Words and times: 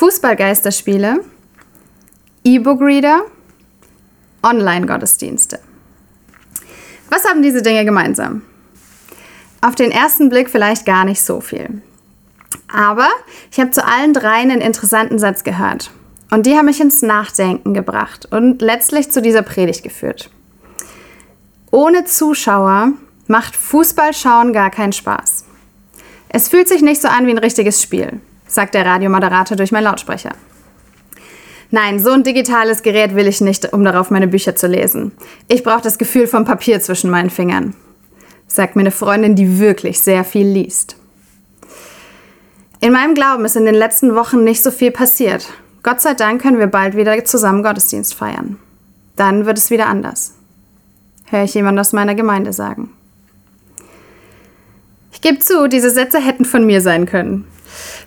Fußballgeisterspiele, 0.00 1.20
E-Book-Reader, 2.42 3.20
Online-Gottesdienste. 4.42 5.58
Was 7.10 7.26
haben 7.28 7.42
diese 7.42 7.60
Dinge 7.60 7.84
gemeinsam? 7.84 8.40
Auf 9.60 9.74
den 9.74 9.90
ersten 9.90 10.30
Blick 10.30 10.48
vielleicht 10.48 10.86
gar 10.86 11.04
nicht 11.04 11.20
so 11.20 11.42
viel. 11.42 11.82
Aber 12.72 13.08
ich 13.52 13.60
habe 13.60 13.72
zu 13.72 13.84
allen 13.84 14.14
dreien 14.14 14.50
einen 14.50 14.62
interessanten 14.62 15.18
Satz 15.18 15.44
gehört. 15.44 15.90
Und 16.30 16.46
die 16.46 16.56
haben 16.56 16.64
mich 16.64 16.80
ins 16.80 17.02
Nachdenken 17.02 17.74
gebracht 17.74 18.26
und 18.30 18.62
letztlich 18.62 19.12
zu 19.12 19.20
dieser 19.20 19.42
Predigt 19.42 19.82
geführt. 19.82 20.30
Ohne 21.70 22.06
Zuschauer 22.06 22.92
macht 23.26 23.54
Fußballschauen 23.54 24.54
gar 24.54 24.70
keinen 24.70 24.94
Spaß. 24.94 25.44
Es 26.30 26.48
fühlt 26.48 26.68
sich 26.68 26.80
nicht 26.80 27.02
so 27.02 27.08
an 27.08 27.26
wie 27.26 27.32
ein 27.32 27.38
richtiges 27.38 27.82
Spiel, 27.82 28.22
sagt 28.50 28.74
der 28.74 28.84
Radiomoderator 28.84 29.56
durch 29.56 29.72
meinen 29.72 29.84
Lautsprecher. 29.84 30.32
Nein, 31.70 32.00
so 32.00 32.10
ein 32.10 32.24
digitales 32.24 32.82
Gerät 32.82 33.14
will 33.14 33.28
ich 33.28 33.40
nicht, 33.40 33.72
um 33.72 33.84
darauf 33.84 34.10
meine 34.10 34.26
Bücher 34.26 34.56
zu 34.56 34.66
lesen. 34.66 35.12
Ich 35.46 35.62
brauche 35.62 35.82
das 35.82 35.98
Gefühl 35.98 36.26
vom 36.26 36.44
Papier 36.44 36.80
zwischen 36.80 37.10
meinen 37.10 37.30
Fingern, 37.30 37.74
sagt 38.48 38.74
mir 38.74 38.80
eine 38.80 38.90
Freundin, 38.90 39.36
die 39.36 39.60
wirklich 39.60 40.00
sehr 40.00 40.24
viel 40.24 40.48
liest. 40.48 40.96
In 42.80 42.92
meinem 42.92 43.14
Glauben 43.14 43.44
ist 43.44 43.56
in 43.56 43.66
den 43.66 43.74
letzten 43.74 44.16
Wochen 44.16 44.42
nicht 44.42 44.62
so 44.62 44.70
viel 44.70 44.90
passiert. 44.90 45.46
Gott 45.82 46.00
sei 46.00 46.14
Dank 46.14 46.42
können 46.42 46.58
wir 46.58 46.66
bald 46.66 46.96
wieder 46.96 47.24
zusammen 47.24 47.62
Gottesdienst 47.62 48.14
feiern. 48.14 48.58
Dann 49.16 49.46
wird 49.46 49.58
es 49.58 49.70
wieder 49.70 49.86
anders. 49.86 50.34
Höre 51.26 51.44
ich 51.44 51.54
jemand 51.54 51.78
aus 51.78 51.92
meiner 51.92 52.14
Gemeinde 52.14 52.52
sagen. 52.52 52.90
Ich 55.12 55.20
gebe 55.20 55.38
zu, 55.38 55.68
diese 55.68 55.90
Sätze 55.90 56.18
hätten 56.18 56.44
von 56.44 56.66
mir 56.66 56.80
sein 56.80 57.06
können. 57.06 57.44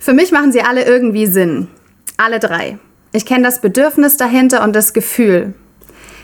Für 0.04 0.12
mich 0.12 0.34
machen 0.34 0.52
sie 0.52 0.62
alle 0.62 0.84
irgendwie 0.84 1.28
Sinn. 1.28 1.70
Alle 2.18 2.42
drei. 2.42 2.78
Ich 3.14 3.26
kenne 3.26 3.46
das 3.46 3.62
Bedürfnis 3.62 4.18
dahinter 4.18 4.62
und 4.62 4.76
das 4.76 4.92
Gefühl. 4.92 5.54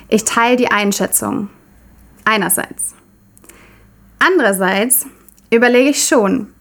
Ich 0.10 0.26
teile 0.26 0.58
die 0.58 0.70
Einschätzung. 0.70 1.48
Einerseits. 2.26 2.94
Andererseits 4.20 5.06
überlege 5.50 5.92
ich 5.92 6.06
schon, 6.06 6.54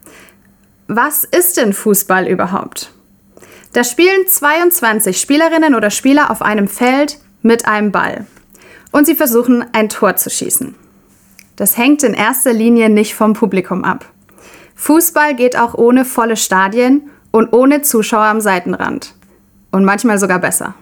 was 0.87 1.25
ist 1.25 1.57
denn 1.57 1.73
Fußball 1.73 2.25
überhaupt? 2.25 2.93
Da 3.73 3.83
spielen 3.83 4.25
22 4.25 5.19
Spielerinnen 5.19 5.75
oder 5.75 5.89
Spieler 5.89 6.31
auf 6.31 6.41
einem 6.41 6.69
Feld 6.69 7.19
mit 7.41 7.67
einem 7.67 7.91
Ball. 7.91 8.27
Und 8.93 9.07
sie 9.07 9.15
versuchen, 9.15 9.65
ein 9.73 9.89
Tor 9.89 10.15
zu 10.15 10.29
schießen. 10.29 10.73
Das 11.57 11.75
hängt 11.75 12.01
in 12.03 12.13
erster 12.13 12.53
Linie 12.53 12.89
nicht 12.89 13.13
vom 13.13 13.33
Publikum 13.33 13.83
ab. 13.83 14.05
Fußball 14.79 15.35
geht 15.35 15.57
auch 15.57 15.73
ohne 15.73 16.05
volle 16.05 16.37
Stadien 16.37 17.09
und 17.31 17.53
ohne 17.53 17.81
Zuschauer 17.81 18.25
am 18.25 18.41
Seitenrand. 18.41 19.13
Und 19.71 19.85
manchmal 19.85 20.17
sogar 20.17 20.39
besser. 20.39 20.73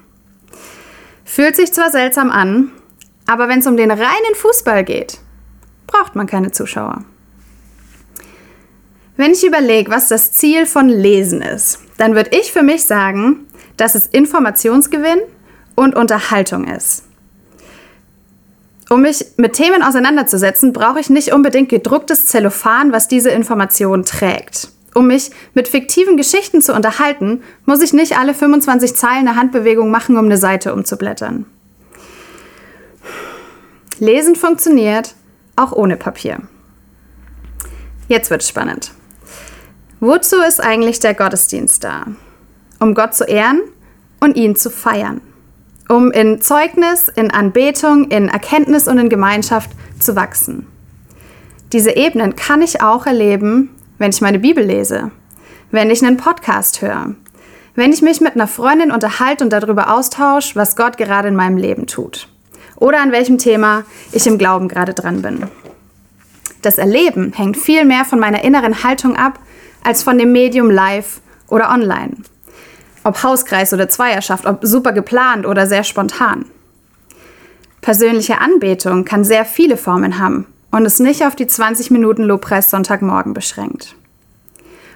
Fühlt 1.25 1.57
sich 1.57 1.73
zwar 1.73 1.91
seltsam 1.91 2.31
an, 2.31 2.71
aber 3.25 3.49
wenn 3.49 3.59
es 3.59 3.67
um 3.67 3.75
den 3.75 3.91
reinen 3.91 4.35
Fußball 4.35 4.85
geht, 4.85 5.19
braucht 5.85 6.15
man 6.15 6.25
keine 6.25 6.51
Zuschauer. 6.51 7.03
Wenn 9.17 9.31
ich 9.31 9.45
überlege, 9.45 9.91
was 9.91 10.07
das 10.07 10.31
Ziel 10.31 10.65
von 10.65 10.87
Lesen 10.87 11.41
ist, 11.41 11.79
dann 11.97 12.15
würde 12.15 12.37
ich 12.37 12.53
für 12.53 12.63
mich 12.63 12.85
sagen, 12.85 13.47
dass 13.75 13.95
es 13.95 14.07
Informationsgewinn 14.07 15.19
und 15.75 15.95
Unterhaltung 15.95 16.65
ist. 16.65 17.03
Um 18.89 19.01
mich 19.01 19.25
mit 19.35 19.53
Themen 19.53 19.83
auseinanderzusetzen, 19.83 20.71
brauche 20.71 20.99
ich 20.99 21.09
nicht 21.09 21.33
unbedingt 21.33 21.69
gedrucktes 21.69 22.25
Zellophan, 22.25 22.93
was 22.93 23.07
diese 23.07 23.31
Information 23.31 24.05
trägt. 24.05 24.69
Um 24.97 25.05
mich 25.05 25.29
mit 25.53 25.67
fiktiven 25.67 26.17
Geschichten 26.17 26.59
zu 26.59 26.73
unterhalten, 26.73 27.43
muss 27.65 27.83
ich 27.83 27.93
nicht 27.93 28.17
alle 28.17 28.33
25 28.33 28.95
Zeilen 28.95 29.27
eine 29.27 29.35
Handbewegung 29.35 29.91
machen, 29.91 30.17
um 30.17 30.25
eine 30.25 30.37
Seite 30.37 30.73
umzublättern. 30.73 31.45
Lesen 33.99 34.35
funktioniert 34.35 35.13
auch 35.55 35.71
ohne 35.71 35.97
Papier. 35.97 36.39
Jetzt 38.07 38.31
wird 38.31 38.41
es 38.41 38.49
spannend. 38.49 38.91
Wozu 39.99 40.37
ist 40.37 40.63
eigentlich 40.63 40.99
der 40.99 41.13
Gottesdienst 41.13 41.83
da? 41.83 42.07
Um 42.79 42.95
Gott 42.95 43.13
zu 43.13 43.25
ehren 43.25 43.61
und 44.19 44.35
ihn 44.35 44.55
zu 44.55 44.71
feiern 44.71 45.21
um 45.89 46.11
in 46.11 46.41
Zeugnis, 46.41 47.07
in 47.07 47.31
Anbetung, 47.31 48.09
in 48.09 48.27
Erkenntnis 48.29 48.89
und 48.89 48.97
in 48.97 49.07
Gemeinschaft 49.07 49.69
zu 50.01 50.17
wachsen. 50.17 50.67
Diese 51.71 51.95
Ebenen 51.95 52.35
kann 52.35 52.61
ich 52.61 52.81
auch 52.81 53.05
erleben, 53.05 53.76
wenn 53.97 54.11
ich 54.11 54.21
meine 54.21 54.39
Bibel 54.39 54.63
lese, 54.63 55.11
wenn 55.71 55.89
ich 55.89 56.03
einen 56.03 56.17
Podcast 56.17 56.81
höre, 56.81 57.15
wenn 57.75 57.91
ich 57.91 58.01
mich 58.01 58.21
mit 58.21 58.35
einer 58.35 58.47
Freundin 58.47 58.91
unterhalte 58.91 59.43
und 59.43 59.51
darüber 59.51 59.93
austausche, 59.93 60.55
was 60.55 60.75
Gott 60.75 60.97
gerade 60.97 61.27
in 61.27 61.35
meinem 61.35 61.57
Leben 61.57 61.87
tut 61.87 62.27
oder 62.75 63.01
an 63.01 63.11
welchem 63.11 63.37
Thema 63.37 63.83
ich 64.11 64.27
im 64.27 64.37
Glauben 64.37 64.67
gerade 64.67 64.93
dran 64.93 65.21
bin. 65.21 65.43
Das 66.61 66.77
Erleben 66.77 67.33
hängt 67.33 67.57
viel 67.57 67.85
mehr 67.85 68.05
von 68.05 68.19
meiner 68.19 68.43
inneren 68.43 68.83
Haltung 68.83 69.15
ab 69.15 69.39
als 69.83 70.03
von 70.03 70.17
dem 70.17 70.31
Medium 70.31 70.69
live 70.69 71.21
oder 71.49 71.69
online 71.69 72.17
ob 73.07 73.23
Hauskreis 73.23 73.73
oder 73.73 73.87
Zweierschaft, 73.87 74.45
ob 74.45 74.59
super 74.61 74.91
geplant 74.91 75.45
oder 75.45 75.65
sehr 75.65 75.83
spontan. 75.83 76.45
Persönliche 77.81 78.41
Anbetung 78.41 79.05
kann 79.05 79.23
sehr 79.23 79.45
viele 79.45 79.77
Formen 79.77 80.19
haben 80.19 80.45
und 80.71 80.85
ist 80.85 80.99
nicht 80.99 81.25
auf 81.25 81.35
die 81.35 81.47
20 81.47 81.91
Minuten 81.91 82.23
Lobpreis 82.23 82.69
Sonntagmorgen 82.69 83.33
beschränkt. 83.33 83.95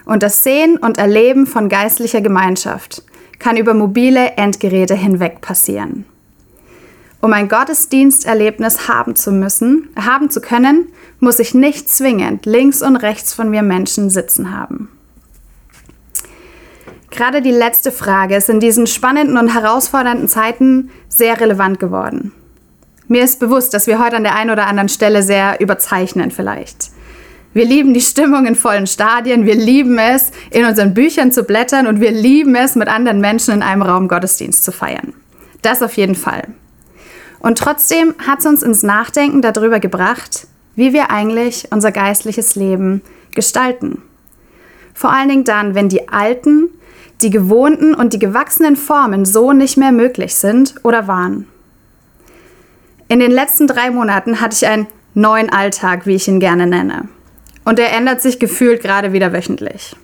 Und 0.06 0.24
das 0.24 0.44
Sehen 0.44 0.78
und 0.78 0.98
Erleben 0.98 1.46
von 1.46 1.70
geistlicher 1.70 2.22
Gemeinschaft 2.22 3.04
kann 3.40 3.58
über 3.58 3.74
mobile 3.74 4.34
Endgeräte 4.38 4.96
hinweg 4.96 5.42
passieren. 5.42 6.06
Um 7.22 7.34
ein 7.34 7.50
Gottesdiensterlebnis 7.50 8.88
haben 8.88 9.16
zu 9.16 9.32
müssen, 9.32 9.90
haben 9.96 10.32
zu 10.32 10.42
können, 10.42 10.88
muss 11.20 11.38
ich 11.38 11.54
nicht 11.54 11.88
zwingend 11.88 12.48
links 12.48 12.82
und 12.82 12.96
rechts 12.96 13.34
von 13.34 13.50
mir 13.50 13.62
Menschen 13.62 14.10
sitzen 14.10 14.58
haben. 14.58 14.90
Gerade 17.12 17.42
die 17.42 17.52
letzte 17.52 17.92
Frage 17.92 18.36
ist 18.36 18.50
in 18.50 18.60
diesen 18.60 18.88
spannenden 18.88 19.38
und 19.38 19.54
herausfordernden 19.54 20.28
Zeiten 20.28 20.90
sehr 21.10 21.40
relevant 21.40 21.80
geworden. 21.80 22.32
Mir 23.12 23.26
ist 23.26 23.42
bewusst, 23.42 23.74
dass 23.74 23.88
wir 23.88 24.00
heute 24.00 24.16
an 24.16 24.24
der 24.24 24.36
einen 24.36 24.52
oder 24.52 24.68
anderen 24.68 24.88
Stelle 24.88 25.22
sehr 25.22 25.60
überzeichnen 25.60 26.32
vielleicht. 26.32 26.92
Wir 27.54 27.66
lieben 27.66 27.94
die 27.94 28.00
Stimmung 28.00 28.46
in 28.46 28.56
vollen 28.56 28.88
Stadien, 28.88 29.46
wir 29.46 29.56
lieben 29.56 29.98
es, 29.98 30.32
in 30.50 30.64
unseren 30.64 30.94
Büchern 30.94 31.34
zu 31.34 31.44
blättern 31.44 31.88
und 31.88 32.00
wir 32.00 32.12
lieben 32.12 32.56
es, 32.56 32.78
mit 32.78 32.88
anderen 32.88 33.20
Menschen 33.20 33.56
in 33.56 33.64
einem 33.64 33.82
Raum 33.82 34.08
Gottesdienst 34.08 34.64
zu 34.64 34.72
feiern. 34.72 35.12
Das 35.62 35.84
auf 35.84 35.98
jeden 35.98 36.16
Fall. 36.16 36.44
Und 37.40 37.58
trotzdem 37.58 38.16
hat 38.26 38.40
es 38.40 38.46
uns 38.46 38.64
ins 38.64 38.82
Nachdenken 38.82 39.42
darüber 39.42 39.82
gebracht, 39.82 40.48
wie 40.78 40.94
wir 40.94 41.12
eigentlich 41.12 41.68
unser 41.70 41.92
geistliches 41.92 42.56
Leben 42.56 43.02
gestalten. 43.36 44.02
Vor 44.94 45.12
allen 45.12 45.28
Dingen 45.28 45.44
dann, 45.44 45.76
wenn 45.76 45.90
die 45.90 46.08
alten, 46.08 46.70
die 47.20 47.30
gewohnten 47.30 47.94
und 47.94 48.14
die 48.14 48.20
gewachsenen 48.20 48.78
Formen 48.78 49.26
so 49.26 49.52
nicht 49.52 49.76
mehr 49.76 49.92
möglich 49.92 50.34
sind 50.36 50.76
oder 50.84 51.10
waren. 51.10 51.51
In 53.12 53.20
den 53.20 53.32
letzten 53.32 53.68
drei 53.68 53.92
Monaten 53.92 54.40
hatte 54.40 54.56
ich 54.56 54.66
einen 54.66 54.88
neuen 55.16 55.50
Alltag, 55.50 56.06
wie 56.06 56.16
ich 56.16 56.30
ihn 56.30 56.40
gerne 56.40 56.66
nenne. 56.66 57.10
Und 57.66 57.78
er 57.78 57.92
ändert 57.92 58.22
sich 58.22 58.40
gefühlt 58.40 58.82
gerade 58.82 59.12
wieder 59.12 59.34
wöchentlich. 59.34 59.98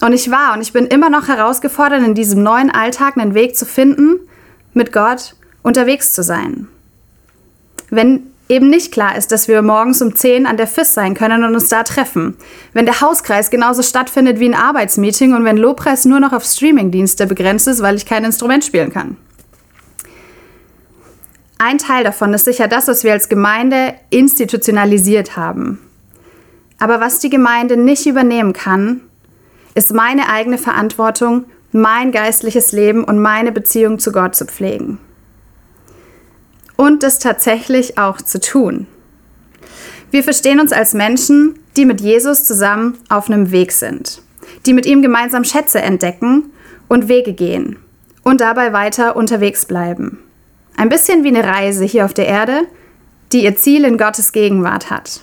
Und 0.00 0.12
ich 0.12 0.28
war 0.32 0.54
und 0.54 0.62
ich 0.62 0.72
bin 0.72 0.86
immer 0.86 1.10
noch 1.10 1.28
herausgefordert, 1.28 2.02
in 2.02 2.16
diesem 2.16 2.42
neuen 2.42 2.72
Alltag 2.72 3.16
einen 3.16 3.34
Weg 3.34 3.56
zu 3.56 3.64
finden, 3.64 4.18
mit 4.74 4.92
Gott 4.92 5.36
unterwegs 5.62 6.12
zu 6.12 6.24
sein. 6.24 6.66
Wenn 7.88 8.32
eben 8.48 8.68
nicht 8.68 8.90
klar 8.90 9.16
ist, 9.16 9.30
dass 9.30 9.46
wir 9.46 9.62
morgens 9.62 10.02
um 10.02 10.12
10 10.12 10.44
an 10.46 10.56
der 10.56 10.66
FIS 10.66 10.92
sein 10.92 11.14
können 11.14 11.44
und 11.44 11.54
uns 11.54 11.68
da 11.68 11.84
treffen. 11.84 12.36
Wenn 12.72 12.86
der 12.86 13.00
Hauskreis 13.00 13.48
genauso 13.48 13.84
stattfindet 13.84 14.40
wie 14.40 14.48
ein 14.48 14.54
Arbeitsmeeting 14.54 15.34
und 15.34 15.44
wenn 15.44 15.56
Lobpreis 15.56 16.04
nur 16.04 16.18
noch 16.18 16.32
auf 16.32 16.42
Streamingdienste 16.46 17.28
begrenzt 17.28 17.68
ist, 17.68 17.80
weil 17.80 17.94
ich 17.94 18.06
kein 18.06 18.24
Instrument 18.24 18.64
spielen 18.64 18.92
kann. 18.92 19.18
Ein 21.58 21.78
Teil 21.78 22.04
davon 22.04 22.34
ist 22.34 22.44
sicher 22.44 22.68
das, 22.68 22.88
was 22.88 23.02
wir 23.02 23.12
als 23.12 23.28
Gemeinde 23.28 23.94
institutionalisiert 24.10 25.36
haben. 25.36 25.80
Aber 26.78 27.00
was 27.00 27.18
die 27.18 27.30
Gemeinde 27.30 27.76
nicht 27.76 28.06
übernehmen 28.06 28.52
kann, 28.52 29.00
ist 29.74 29.94
meine 29.94 30.28
eigene 30.28 30.58
Verantwortung, 30.58 31.46
mein 31.72 32.12
geistliches 32.12 32.72
Leben 32.72 33.04
und 33.04 33.18
meine 33.18 33.52
Beziehung 33.52 33.98
zu 33.98 34.12
Gott 34.12 34.34
zu 34.34 34.44
pflegen 34.44 34.98
und 36.76 37.02
es 37.02 37.18
tatsächlich 37.18 37.98
auch 37.98 38.18
zu 38.20 38.38
tun. 38.38 38.86
Wir 40.10 40.22
verstehen 40.22 40.60
uns 40.60 40.72
als 40.72 40.94
Menschen, 40.94 41.58
die 41.76 41.84
mit 41.84 42.00
Jesus 42.00 42.44
zusammen 42.44 42.98
auf 43.08 43.28
einem 43.28 43.50
Weg 43.50 43.72
sind, 43.72 44.22
die 44.66 44.72
mit 44.72 44.86
ihm 44.86 45.02
gemeinsam 45.02 45.44
Schätze 45.44 45.80
entdecken 45.80 46.50
und 46.88 47.08
Wege 47.08 47.32
gehen 47.32 47.76
und 48.22 48.40
dabei 48.40 48.72
weiter 48.72 49.16
unterwegs 49.16 49.64
bleiben. 49.64 50.18
Ein 50.76 50.88
bisschen 50.90 51.24
wie 51.24 51.28
eine 51.28 51.44
Reise 51.44 51.84
hier 51.84 52.04
auf 52.04 52.14
der 52.14 52.26
Erde, 52.26 52.66
die 53.32 53.44
ihr 53.44 53.56
Ziel 53.56 53.84
in 53.84 53.98
Gottes 53.98 54.32
Gegenwart 54.32 54.90
hat. 54.90 55.22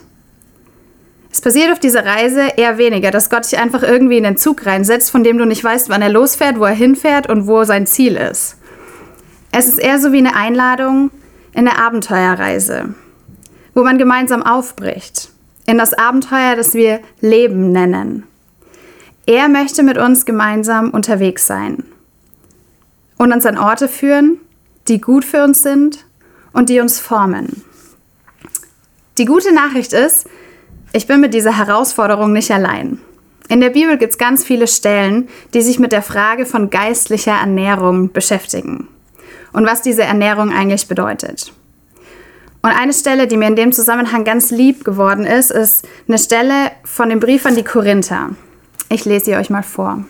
Es 1.31 1.41
passiert 1.41 1.71
auf 1.71 1.79
dieser 1.79 2.05
Reise 2.05 2.41
eher 2.57 2.77
weniger, 2.77 3.11
dass 3.11 3.29
Gott 3.29 3.45
dich 3.45 3.57
einfach 3.57 3.81
irgendwie 3.81 4.17
in 4.17 4.23
den 4.23 4.37
Zug 4.37 4.65
reinsetzt, 4.65 5.09
von 5.09 5.23
dem 5.23 5.37
du 5.37 5.45
nicht 5.45 5.63
weißt, 5.63 5.89
wann 5.89 6.01
er 6.01 6.09
losfährt, 6.09 6.59
wo 6.59 6.65
er 6.65 6.75
hinfährt 6.75 7.27
und 7.29 7.47
wo 7.47 7.63
sein 7.63 7.87
Ziel 7.87 8.17
ist. 8.17 8.57
Es 9.51 9.67
ist 9.67 9.79
eher 9.79 9.99
so 9.99 10.11
wie 10.11 10.19
eine 10.19 10.35
Einladung 10.35 11.11
in 11.53 11.67
eine 11.67 11.77
Abenteuerreise, 11.77 12.93
wo 13.73 13.83
man 13.83 13.97
gemeinsam 13.97 14.43
aufbricht, 14.43 15.31
in 15.65 15.77
das 15.77 15.93
Abenteuer, 15.93 16.55
das 16.55 16.73
wir 16.73 16.99
Leben 17.21 17.71
nennen. 17.71 18.23
Er 19.25 19.49
möchte 19.49 19.83
mit 19.83 19.97
uns 19.97 20.25
gemeinsam 20.25 20.89
unterwegs 20.89 21.47
sein 21.47 21.83
und 23.17 23.31
uns 23.31 23.45
an 23.45 23.57
Orte 23.57 23.87
führen, 23.87 24.39
die 24.87 25.01
gut 25.01 25.25
für 25.25 25.43
uns 25.43 25.63
sind 25.63 26.05
und 26.51 26.69
die 26.69 26.79
uns 26.79 26.99
formen. 26.99 27.63
Die 29.17 29.25
gute 29.25 29.53
Nachricht 29.53 29.93
ist, 29.93 30.27
ich 30.91 31.07
bin 31.07 31.21
mit 31.21 31.33
dieser 31.33 31.57
Herausforderung 31.57 32.33
nicht 32.33 32.51
allein. 32.51 32.99
In 33.49 33.61
der 33.61 33.69
Bibel 33.69 33.97
gibt 33.97 34.13
es 34.13 34.17
ganz 34.17 34.43
viele 34.43 34.67
Stellen, 34.67 35.27
die 35.53 35.61
sich 35.61 35.79
mit 35.79 35.91
der 35.91 36.01
Frage 36.01 36.45
von 36.45 36.69
geistlicher 36.69 37.33
Ernährung 37.33 38.11
beschäftigen 38.11 38.87
und 39.51 39.65
was 39.65 39.81
diese 39.81 40.03
Ernährung 40.03 40.51
eigentlich 40.51 40.87
bedeutet. 40.87 41.53
Und 42.61 42.71
eine 42.71 42.93
Stelle, 42.93 43.27
die 43.27 43.37
mir 43.37 43.47
in 43.47 43.57
dem 43.57 43.73
Zusammenhang 43.73 44.23
ganz 44.23 44.49
lieb 44.49 44.85
geworden 44.85 45.25
ist, 45.25 45.51
ist 45.51 45.85
eine 46.07 46.17
Stelle 46.17 46.71
von 46.85 47.09
dem 47.09 47.19
Brief 47.19 47.45
an 47.45 47.55
die 47.55 47.63
Korinther. 47.63 48.29
Ich 48.89 49.03
lese 49.03 49.25
sie 49.25 49.35
euch 49.35 49.49
mal 49.49 49.63
vor. 49.63 50.05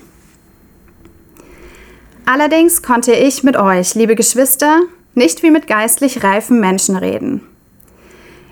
Allerdings 2.26 2.82
konnte 2.82 3.12
ich 3.14 3.44
mit 3.44 3.58
euch, 3.58 3.96
liebe 3.96 4.16
Geschwister, 4.16 4.80
nicht 5.14 5.44
wie 5.44 5.52
mit 5.52 5.68
geistlich 5.68 6.24
reifen 6.24 6.60
Menschen 6.60 6.96
reden. 6.96 7.42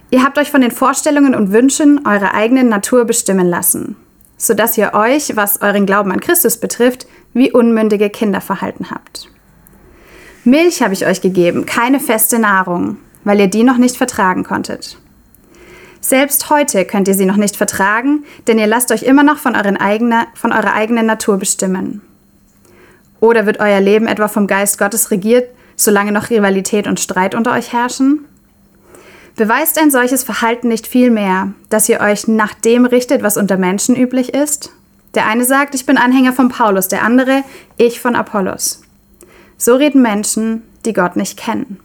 Ihr 0.09 0.23
habt 0.23 0.37
euch 0.37 0.51
von 0.51 0.59
den 0.59 0.71
Vorstellungen 0.71 1.33
und 1.33 1.53
Wünschen 1.53 2.05
eurer 2.05 2.33
eigenen 2.33 2.67
Natur 2.67 3.05
bestimmen 3.05 3.47
lassen, 3.47 3.95
sodass 4.35 4.77
ihr 4.77 4.93
euch, 4.93 5.37
was 5.37 5.61
euren 5.61 5.85
Glauben 5.85 6.11
an 6.11 6.19
Christus 6.19 6.57
betrifft, 6.57 7.07
wie 7.33 7.51
unmündige 7.51 8.09
Kinder 8.09 8.41
verhalten 8.41 8.91
habt. 8.91 9.29
Milch 10.43 10.81
habe 10.81 10.93
ich 10.93 11.05
euch 11.05 11.21
gegeben, 11.21 11.65
keine 11.65 12.01
feste 12.01 12.39
Nahrung, 12.39 12.97
weil 13.23 13.39
ihr 13.39 13.47
die 13.47 13.63
noch 13.63 13.77
nicht 13.77 13.95
vertragen 13.95 14.43
konntet. 14.43 14.97
Selbst 16.01 16.49
heute 16.49 16.83
könnt 16.83 17.07
ihr 17.07 17.13
sie 17.13 17.25
noch 17.25 17.37
nicht 17.37 17.55
vertragen, 17.55 18.25
denn 18.47 18.59
ihr 18.59 18.67
lasst 18.67 18.91
euch 18.91 19.03
immer 19.03 19.23
noch 19.23 19.37
von, 19.37 19.55
euren 19.55 19.77
eigene, 19.77 20.25
von 20.33 20.51
eurer 20.51 20.73
eigenen 20.73 21.05
Natur 21.05 21.37
bestimmen. 21.37 22.01
Oder 23.21 23.45
wird 23.45 23.61
euer 23.61 23.79
Leben 23.79 24.07
etwa 24.07 24.27
vom 24.27 24.47
Geist 24.47 24.77
Gottes 24.77 25.11
regiert, 25.11 25.47
solange 25.77 26.11
noch 26.11 26.29
Rivalität 26.29 26.87
und 26.87 26.99
Streit 26.99 27.33
unter 27.33 27.53
euch 27.53 27.71
herrschen? 27.71 28.25
Beweist 29.37 29.79
ein 29.79 29.91
solches 29.91 30.23
Verhalten 30.23 30.67
nicht 30.67 30.87
vielmehr, 30.87 31.53
dass 31.69 31.87
ihr 31.87 32.01
euch 32.01 32.27
nach 32.27 32.53
dem 32.53 32.83
richtet, 32.83 33.23
was 33.23 33.37
unter 33.37 33.57
Menschen 33.57 33.95
üblich 33.95 34.33
ist? 34.33 34.73
Der 35.13 35.27
eine 35.27 35.45
sagt, 35.45 35.75
ich 35.75 35.85
bin 35.85 35.97
Anhänger 35.97 36.33
von 36.33 36.49
Paulus, 36.49 36.87
der 36.87 37.03
andere, 37.03 37.43
ich 37.77 38.01
von 38.01 38.15
Apollos. 38.15 38.81
So 39.55 39.75
reden 39.75 40.01
Menschen, 40.01 40.63
die 40.85 40.93
Gott 40.93 41.15
nicht 41.15 41.37
kennen. 41.37 41.79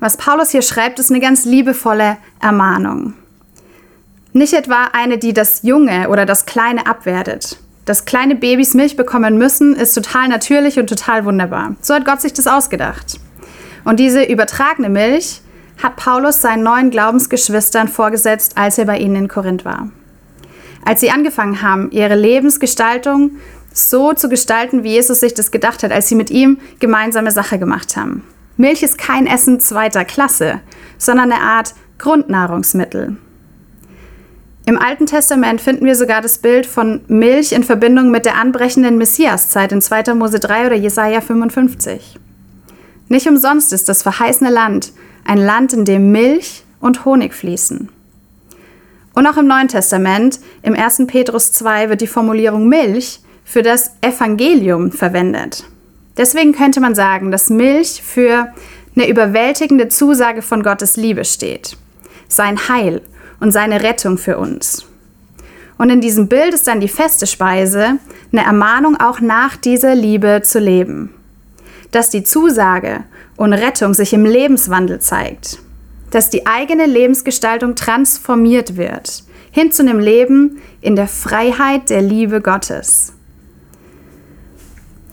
Was 0.00 0.16
Paulus 0.16 0.50
hier 0.50 0.62
schreibt, 0.62 0.98
ist 0.98 1.10
eine 1.10 1.20
ganz 1.20 1.44
liebevolle 1.44 2.16
Ermahnung. 2.40 3.14
Nicht 4.32 4.54
etwa 4.54 4.88
eine, 4.92 5.18
die 5.18 5.32
das 5.32 5.62
Junge 5.62 6.08
oder 6.08 6.26
das 6.26 6.46
Kleine 6.46 6.86
abwertet. 6.86 7.58
Dass 7.84 8.04
kleine 8.04 8.36
Babys 8.36 8.74
Milch 8.74 8.96
bekommen 8.96 9.38
müssen, 9.38 9.74
ist 9.74 9.94
total 9.94 10.28
natürlich 10.28 10.78
und 10.78 10.88
total 10.88 11.24
wunderbar. 11.24 11.74
So 11.80 11.94
hat 11.94 12.04
Gott 12.04 12.20
sich 12.20 12.32
das 12.32 12.46
ausgedacht. 12.46 13.18
Und 13.84 13.98
diese 13.98 14.22
übertragene 14.22 14.88
Milch 14.88 15.40
hat 15.82 15.96
Paulus 15.96 16.42
seinen 16.42 16.62
neuen 16.62 16.90
Glaubensgeschwistern 16.90 17.88
vorgesetzt, 17.88 18.56
als 18.56 18.78
er 18.78 18.84
bei 18.84 18.98
ihnen 18.98 19.16
in 19.16 19.28
Korinth 19.28 19.64
war. 19.64 19.88
Als 20.84 21.00
sie 21.00 21.10
angefangen 21.10 21.62
haben, 21.62 21.90
ihre 21.90 22.16
Lebensgestaltung 22.16 23.32
so 23.72 24.12
zu 24.12 24.28
gestalten, 24.28 24.82
wie 24.82 24.90
Jesus 24.90 25.20
sich 25.20 25.34
das 25.34 25.50
gedacht 25.50 25.82
hat, 25.82 25.92
als 25.92 26.08
sie 26.08 26.14
mit 26.14 26.30
ihm 26.30 26.58
gemeinsame 26.80 27.30
Sache 27.30 27.58
gemacht 27.58 27.96
haben. 27.96 28.24
Milch 28.56 28.82
ist 28.82 28.98
kein 28.98 29.26
Essen 29.26 29.60
zweiter 29.60 30.04
Klasse, 30.04 30.60
sondern 30.98 31.32
eine 31.32 31.42
Art 31.42 31.74
Grundnahrungsmittel. 31.98 33.16
Im 34.66 34.78
Alten 34.78 35.06
Testament 35.06 35.60
finden 35.60 35.86
wir 35.86 35.96
sogar 35.96 36.20
das 36.20 36.38
Bild 36.38 36.66
von 36.66 37.00
Milch 37.08 37.52
in 37.52 37.64
Verbindung 37.64 38.10
mit 38.10 38.26
der 38.26 38.36
anbrechenden 38.36 38.98
Messiaszeit 38.98 39.72
in 39.72 39.80
2. 39.80 40.14
Mose 40.14 40.38
3 40.38 40.66
oder 40.66 40.76
Jesaja 40.76 41.20
55. 41.20 42.18
Nicht 43.08 43.26
umsonst 43.26 43.72
ist 43.72 43.88
das 43.88 44.02
verheißene 44.02 44.50
Land 44.50 44.92
ein 45.24 45.38
Land, 45.38 45.72
in 45.72 45.84
dem 45.84 46.12
Milch 46.12 46.64
und 46.80 47.04
Honig 47.04 47.34
fließen. 47.34 47.88
Und 49.14 49.26
auch 49.26 49.36
im 49.36 49.46
Neuen 49.46 49.68
Testament, 49.68 50.40
im 50.62 50.74
1. 50.74 51.02
Petrus 51.06 51.52
2, 51.52 51.88
wird 51.88 52.00
die 52.00 52.06
Formulierung 52.06 52.68
Milch 52.68 53.20
für 53.44 53.62
das 53.62 53.92
Evangelium 54.00 54.92
verwendet. 54.92 55.64
Deswegen 56.16 56.52
könnte 56.52 56.80
man 56.80 56.94
sagen, 56.94 57.30
dass 57.30 57.50
Milch 57.50 58.02
für 58.02 58.52
eine 58.96 59.08
überwältigende 59.08 59.88
Zusage 59.88 60.42
von 60.42 60.62
Gottes 60.62 60.96
Liebe 60.96 61.24
steht. 61.24 61.76
Sein 62.28 62.68
Heil 62.68 63.02
und 63.40 63.52
seine 63.52 63.82
Rettung 63.82 64.18
für 64.18 64.38
uns. 64.38 64.86
Und 65.78 65.90
in 65.90 66.00
diesem 66.00 66.28
Bild 66.28 66.54
ist 66.54 66.68
dann 66.68 66.80
die 66.80 66.88
feste 66.88 67.26
Speise 67.26 67.98
eine 68.32 68.44
Ermahnung, 68.44 68.96
auch 69.00 69.20
nach 69.20 69.56
dieser 69.56 69.94
Liebe 69.94 70.42
zu 70.44 70.58
leben 70.58 71.14
dass 71.90 72.10
die 72.10 72.22
Zusage 72.22 73.04
und 73.36 73.52
Rettung 73.52 73.94
sich 73.94 74.12
im 74.12 74.24
Lebenswandel 74.24 75.00
zeigt, 75.00 75.58
dass 76.10 76.30
die 76.30 76.46
eigene 76.46 76.86
Lebensgestaltung 76.86 77.74
transformiert 77.74 78.76
wird, 78.76 79.24
hin 79.50 79.72
zu 79.72 79.82
einem 79.82 79.98
Leben 79.98 80.60
in 80.80 80.96
der 80.96 81.08
Freiheit 81.08 81.90
der 81.90 82.02
Liebe 82.02 82.40
Gottes. 82.40 83.12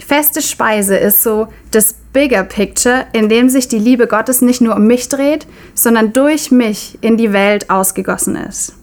Feste 0.07 0.41
Speise 0.41 0.95
ist 0.95 1.21
so 1.21 1.49
das 1.71 1.93
Bigger 2.13 2.45
Picture, 2.45 3.07
in 3.11 3.27
dem 3.27 3.49
sich 3.49 3.67
die 3.67 3.77
Liebe 3.77 4.07
Gottes 4.07 4.41
nicht 4.41 4.61
nur 4.61 4.77
um 4.77 4.87
mich 4.87 5.09
dreht, 5.09 5.45
sondern 5.73 6.13
durch 6.13 6.49
mich 6.49 6.97
in 7.01 7.17
die 7.17 7.33
Welt 7.33 7.69
ausgegossen 7.69 8.37
ist. 8.37 8.73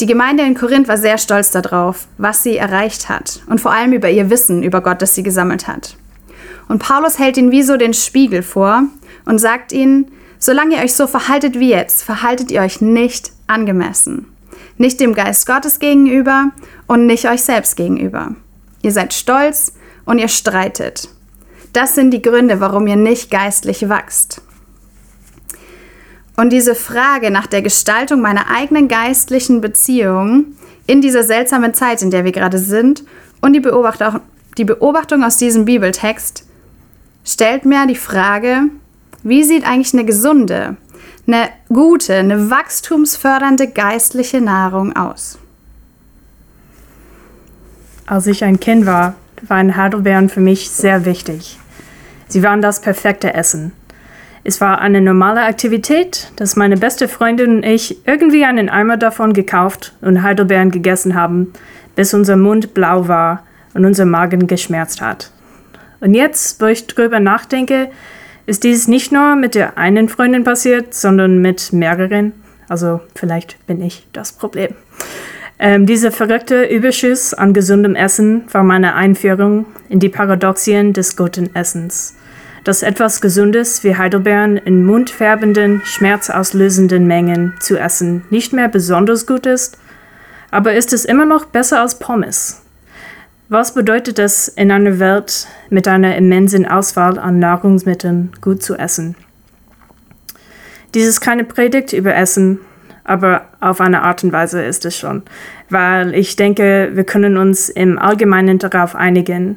Die 0.00 0.04
Gemeinde 0.04 0.42
in 0.42 0.54
Korinth 0.54 0.86
war 0.86 0.98
sehr 0.98 1.16
stolz 1.16 1.50
darauf, 1.50 2.08
was 2.18 2.42
sie 2.42 2.58
erreicht 2.58 3.08
hat 3.08 3.40
und 3.46 3.58
vor 3.58 3.72
allem 3.72 3.94
über 3.94 4.10
ihr 4.10 4.28
Wissen 4.28 4.62
über 4.62 4.82
Gott, 4.82 5.00
das 5.00 5.14
sie 5.14 5.22
gesammelt 5.22 5.66
hat. 5.66 5.96
Und 6.68 6.82
Paulus 6.82 7.18
hält 7.18 7.38
ihnen 7.38 7.50
wie 7.50 7.62
so 7.62 7.78
den 7.78 7.94
Spiegel 7.94 8.42
vor 8.42 8.82
und 9.24 9.38
sagt 9.38 9.72
ihnen, 9.72 10.12
solange 10.38 10.76
ihr 10.76 10.82
euch 10.82 10.92
so 10.92 11.06
verhaltet 11.06 11.58
wie 11.58 11.70
jetzt, 11.70 12.02
verhaltet 12.02 12.50
ihr 12.50 12.60
euch 12.60 12.82
nicht 12.82 13.32
angemessen. 13.46 14.26
Nicht 14.76 15.00
dem 15.00 15.14
Geist 15.14 15.46
Gottes 15.46 15.78
gegenüber 15.78 16.50
und 16.86 17.06
nicht 17.06 17.26
euch 17.30 17.42
selbst 17.42 17.76
gegenüber. 17.76 18.34
Ihr 18.82 18.92
seid 18.92 19.14
stolz 19.14 19.72
und 20.04 20.18
ihr 20.18 20.28
streitet. 20.28 21.08
Das 21.72 21.94
sind 21.94 22.10
die 22.10 22.22
Gründe, 22.22 22.60
warum 22.60 22.86
ihr 22.86 22.96
nicht 22.96 23.30
geistlich 23.30 23.88
wachst. 23.88 24.42
Und 26.36 26.50
diese 26.50 26.74
Frage 26.74 27.30
nach 27.30 27.46
der 27.46 27.62
Gestaltung 27.62 28.20
meiner 28.20 28.50
eigenen 28.50 28.88
geistlichen 28.88 29.60
Beziehung 29.60 30.46
in 30.86 31.00
dieser 31.00 31.22
seltsamen 31.22 31.74
Zeit, 31.74 32.02
in 32.02 32.10
der 32.10 32.24
wir 32.24 32.32
gerade 32.32 32.58
sind, 32.58 33.04
und 33.40 33.52
die 33.52 33.60
Beobachtung, 33.60 34.20
die 34.56 34.64
Beobachtung 34.64 35.24
aus 35.24 35.36
diesem 35.36 35.64
Bibeltext 35.64 36.46
stellt 37.24 37.64
mir 37.64 37.86
die 37.86 37.96
Frage, 37.96 38.64
wie 39.22 39.44
sieht 39.44 39.66
eigentlich 39.66 39.94
eine 39.94 40.04
gesunde, 40.04 40.76
eine 41.26 41.48
gute, 41.68 42.14
eine 42.14 42.50
wachstumsfördernde 42.50 43.68
geistliche 43.68 44.40
Nahrung 44.40 44.94
aus? 44.96 45.38
Als 48.06 48.26
ich 48.26 48.44
ein 48.44 48.58
Kind 48.58 48.86
war, 48.86 49.14
waren 49.46 49.76
Heidelbeeren 49.76 50.28
für 50.28 50.40
mich 50.40 50.70
sehr 50.70 51.04
wichtig. 51.04 51.58
Sie 52.28 52.42
waren 52.42 52.62
das 52.62 52.80
perfekte 52.80 53.34
Essen. 53.34 53.72
Es 54.44 54.60
war 54.60 54.80
eine 54.80 55.00
normale 55.00 55.42
Aktivität, 55.42 56.32
dass 56.36 56.56
meine 56.56 56.76
beste 56.76 57.06
Freundin 57.06 57.56
und 57.56 57.62
ich 57.62 58.06
irgendwie 58.06 58.44
einen 58.44 58.68
Eimer 58.68 58.96
davon 58.96 59.32
gekauft 59.34 59.94
und 60.00 60.22
Heidelbeeren 60.22 60.70
gegessen 60.70 61.14
haben, 61.14 61.52
bis 61.94 62.12
unser 62.12 62.36
Mund 62.36 62.74
blau 62.74 63.06
war 63.06 63.44
und 63.74 63.84
unser 63.84 64.04
Magen 64.04 64.46
geschmerzt 64.46 65.00
hat. 65.00 65.30
Und 66.00 66.14
jetzt, 66.14 66.60
wo 66.60 66.66
ich 66.66 66.88
drüber 66.88 67.20
nachdenke, 67.20 67.88
ist 68.46 68.64
dies 68.64 68.88
nicht 68.88 69.12
nur 69.12 69.36
mit 69.36 69.54
der 69.54 69.78
einen 69.78 70.08
Freundin 70.08 70.42
passiert, 70.42 70.94
sondern 70.94 71.38
mit 71.38 71.72
mehreren. 71.72 72.32
Also 72.68 73.00
vielleicht 73.14 73.64
bin 73.66 73.80
ich 73.80 74.08
das 74.12 74.32
Problem. 74.32 74.74
Ähm, 75.64 75.86
dieser 75.86 76.10
verrückte 76.10 76.64
Überschuss 76.64 77.34
an 77.34 77.52
gesundem 77.52 77.94
Essen 77.94 78.42
war 78.50 78.64
meine 78.64 78.96
Einführung 78.96 79.66
in 79.88 80.00
die 80.00 80.08
Paradoxien 80.08 80.92
des 80.92 81.16
guten 81.16 81.54
Essens. 81.54 82.16
Dass 82.64 82.82
etwas 82.82 83.20
Gesundes 83.20 83.84
wie 83.84 83.94
Heidelbeeren 83.94 84.56
in 84.56 84.84
mundfärbenden, 84.84 85.80
schmerzauslösenden 85.84 87.06
Mengen 87.06 87.54
zu 87.60 87.78
essen 87.78 88.24
nicht 88.28 88.52
mehr 88.52 88.66
besonders 88.66 89.24
gut 89.24 89.46
ist, 89.46 89.78
aber 90.50 90.74
ist 90.74 90.92
es 90.92 91.04
immer 91.04 91.26
noch 91.26 91.44
besser 91.44 91.80
als 91.80 91.96
Pommes. 92.00 92.62
Was 93.48 93.72
bedeutet 93.72 94.18
es, 94.18 94.48
in 94.48 94.72
einer 94.72 94.98
Welt 94.98 95.46
mit 95.70 95.86
einer 95.86 96.16
immensen 96.16 96.66
Auswahl 96.66 97.20
an 97.20 97.38
Nahrungsmitteln 97.38 98.32
gut 98.40 98.64
zu 98.64 98.74
essen? 98.74 99.14
Dies 100.92 101.06
ist 101.06 101.20
keine 101.20 101.44
Predigt 101.44 101.92
über 101.92 102.16
Essen, 102.16 102.58
aber 103.04 103.46
auf 103.60 103.80
eine 103.80 104.02
Art 104.02 104.22
und 104.24 104.32
Weise 104.32 104.62
ist 104.62 104.84
es 104.84 104.96
schon, 104.96 105.22
weil 105.70 106.14
ich 106.14 106.36
denke, 106.36 106.90
wir 106.94 107.04
können 107.04 107.36
uns 107.36 107.68
im 107.68 107.98
Allgemeinen 107.98 108.58
darauf 108.58 108.94
einigen, 108.94 109.56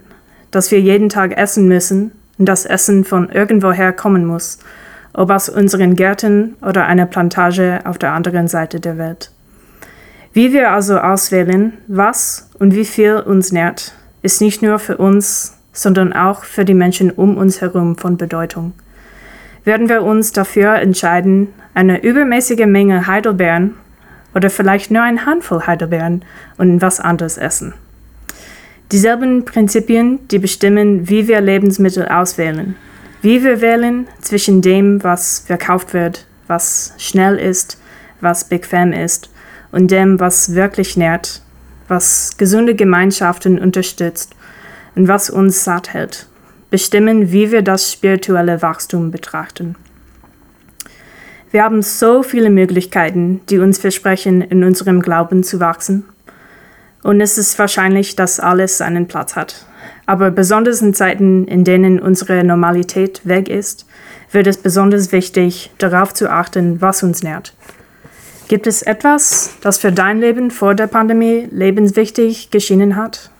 dass 0.51 0.71
wir 0.71 0.79
jeden 0.79 1.09
Tag 1.09 1.37
essen 1.37 1.67
müssen 1.67 2.11
und 2.37 2.47
das 2.47 2.65
Essen 2.65 3.03
von 3.03 3.29
irgendwoher 3.29 3.93
kommen 3.93 4.25
muss, 4.25 4.59
ob 5.13 5.29
aus 5.29 5.49
unseren 5.49 5.95
Gärten 5.95 6.55
oder 6.61 6.85
einer 6.85 7.05
Plantage 7.05 7.79
auf 7.85 7.97
der 7.97 8.13
anderen 8.13 8.47
Seite 8.47 8.79
der 8.79 8.97
Welt. 8.97 9.31
Wie 10.33 10.51
wir 10.51 10.71
also 10.71 10.97
auswählen, 10.97 11.73
was 11.87 12.49
und 12.59 12.75
wie 12.75 12.83
viel 12.83 13.15
uns 13.15 13.51
nährt, 13.51 13.93
ist 14.21 14.41
nicht 14.41 14.61
nur 14.61 14.79
für 14.79 14.97
uns, 14.97 15.57
sondern 15.71 16.13
auch 16.13 16.43
für 16.43 16.65
die 16.65 16.73
Menschen 16.73 17.11
um 17.11 17.37
uns 17.37 17.61
herum 17.61 17.97
von 17.97 18.17
Bedeutung. 18.17 18.73
Werden 19.65 19.89
wir 19.89 20.03
uns 20.03 20.31
dafür 20.31 20.75
entscheiden, 20.75 21.47
eine 21.73 22.03
übermäßige 22.03 22.67
Menge 22.67 23.07
Heidelbeeren 23.07 23.73
oder 24.35 24.51
vielleicht 24.51 24.91
nur 24.91 25.01
ein 25.01 25.25
Handvoll 25.25 25.65
Heidelbeeren 25.65 26.23
und 26.57 26.81
was 26.81 26.99
anderes 26.99 27.37
essen? 27.37 27.73
Dieselben 28.91 29.43
Prinzipien, 29.43 30.27
die 30.29 30.37
bestimmen, 30.37 31.09
wie 31.09 31.27
wir 31.27 31.41
Lebensmittel 31.41 32.07
auswählen, 32.07 32.75
wie 33.23 33.43
wir 33.43 33.59
wählen 33.59 34.07
zwischen 34.21 34.61
dem, 34.61 35.03
was 35.03 35.39
verkauft 35.39 35.95
wird, 35.95 36.27
was 36.45 36.93
schnell 36.99 37.37
ist, 37.37 37.81
was 38.21 38.47
bequem 38.47 38.93
ist 38.93 39.31
und 39.71 39.89
dem, 39.89 40.19
was 40.19 40.53
wirklich 40.53 40.95
nährt, 40.95 41.41
was 41.87 42.37
gesunde 42.37 42.75
Gemeinschaften 42.75 43.57
unterstützt 43.57 44.35
und 44.95 45.07
was 45.07 45.31
uns 45.31 45.63
satt 45.63 45.91
hält, 45.93 46.27
bestimmen, 46.69 47.31
wie 47.31 47.51
wir 47.51 47.61
das 47.61 47.91
spirituelle 47.91 48.61
Wachstum 48.61 49.11
betrachten. 49.11 49.75
Wir 51.51 51.63
haben 51.63 51.81
so 51.81 52.21
viele 52.21 52.49
Möglichkeiten, 52.49 53.41
die 53.49 53.59
uns 53.59 53.77
versprechen, 53.77 54.41
in 54.41 54.63
unserem 54.63 55.01
Glauben 55.01 55.43
zu 55.43 55.59
wachsen. 55.59 56.05
Und 57.01 57.21
es 57.21 57.37
ist 57.37 57.57
wahrscheinlich, 57.59 58.15
dass 58.15 58.39
alles 58.39 58.77
seinen 58.77 59.07
Platz 59.07 59.35
hat. 59.35 59.65
Aber 60.05 60.31
besonders 60.31 60.81
in 60.81 60.93
Zeiten, 60.93 61.47
in 61.47 61.63
denen 61.63 61.99
unsere 61.99 62.43
Normalität 62.43 63.21
weg 63.23 63.47
ist, 63.47 63.85
wird 64.31 64.47
es 64.47 64.57
besonders 64.57 65.11
wichtig, 65.11 65.71
darauf 65.77 66.13
zu 66.13 66.29
achten, 66.29 66.81
was 66.81 67.03
uns 67.03 67.23
nährt 67.23 67.53
Gibt 68.47 68.67
es 68.67 68.83
etwas, 68.83 69.55
das 69.61 69.79
für 69.79 69.91
dein 69.91 70.19
Leben 70.19 70.51
vor 70.51 70.75
der 70.75 70.85
Pandemie 70.85 71.47
lebenswichtig 71.49 72.51
geschienen 72.51 72.95
hat, 72.95 73.31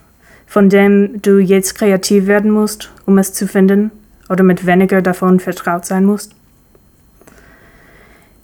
von 0.46 0.68
dem 0.68 1.20
du 1.22 1.38
jetzt 1.38 1.74
kreativ 1.74 2.26
werden 2.26 2.50
musst, 2.50 2.92
um 3.04 3.18
es 3.18 3.32
zu 3.32 3.46
finden 3.46 3.90
oder 4.28 4.44
mit 4.44 4.66
weniger 4.66 5.02
davon 5.02 5.40
vertraut 5.40 5.84
sein 5.84 6.04
musst? 6.04 6.34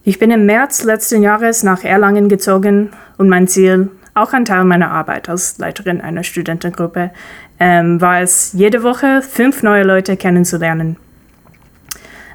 Ich 0.04 0.18
bin 0.18 0.32
im 0.32 0.46
März 0.46 0.82
letzten 0.82 1.22
Jahres 1.22 1.62
nach 1.62 1.84
Erlangen 1.84 2.28
gezogen 2.28 2.90
und 3.18 3.28
mein 3.28 3.46
Ziel, 3.46 3.88
auch 4.14 4.32
ein 4.32 4.44
Teil 4.44 4.64
meiner 4.64 4.90
Arbeit 4.90 5.28
als 5.28 5.58
Leiterin 5.58 6.00
einer 6.00 6.24
Studentengruppe, 6.24 7.12
ähm, 7.60 8.00
war 8.00 8.20
es, 8.20 8.52
jede 8.52 8.82
Woche 8.82 9.22
fünf 9.22 9.62
neue 9.62 9.84
Leute 9.84 10.16
kennenzulernen. 10.16 10.96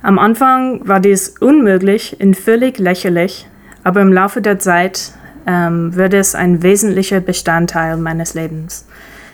Am 0.01 0.17
Anfang 0.17 0.87
war 0.87 1.01
dies 1.01 1.35
unmöglich 1.39 2.17
und 2.21 2.35
völlig 2.35 2.79
lächerlich, 2.79 3.47
aber 3.83 4.01
im 4.01 4.13
Laufe 4.13 4.41
der 4.41 4.59
Zeit 4.59 5.11
ähm, 5.45 5.95
wird 5.95 6.13
es 6.13 6.35
ein 6.35 6.63
wesentlicher 6.63 7.19
Bestandteil 7.19 7.97
meines 7.97 8.33
Lebens, 8.33 8.87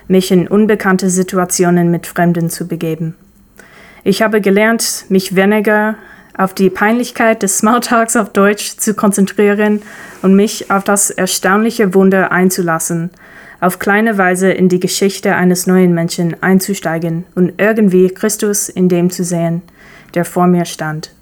mich 0.08 0.32
in 0.32 0.48
unbekannte 0.48 1.10
Situationen 1.10 1.92
mit 1.92 2.08
Fremden 2.08 2.50
zu 2.50 2.68
begeben. 2.68 3.16
Ich 4.04 4.22
habe 4.22 4.42
gelernt, 4.42 5.06
mich 5.10 5.36
weniger 5.36 5.96
auf 6.38 6.54
die 6.54 6.70
Peinlichkeit 6.70 7.44
des 7.44 7.60
Smalltalks 7.60 8.16
auf 8.16 8.34
Deutsch 8.34 8.78
zu 8.78 8.94
konzentrieren 8.96 9.82
und 10.22 10.36
mich 10.36 10.72
auf 10.72 10.84
das 10.84 11.10
erstaunliche 11.10 11.94
Wunder 11.94 12.32
einzulassen, 12.32 13.12
auf 13.62 13.80
kleine 13.80 14.18
Weise 14.18 14.52
in 14.52 14.68
die 14.68 14.80
Geschichte 14.80 15.36
eines 15.36 15.68
neuen 15.68 15.94
Menschen 15.94 16.36
einzusteigen 16.42 17.26
und 17.36 17.54
irgendwie 17.58 18.10
Christus 18.10 18.68
in 18.68 18.90
dem 18.90 19.10
zu 19.10 19.24
sehen, 19.24 19.62
der 20.16 20.26
vor 20.26 20.48
mir 20.48 20.66
stand. 20.66 21.14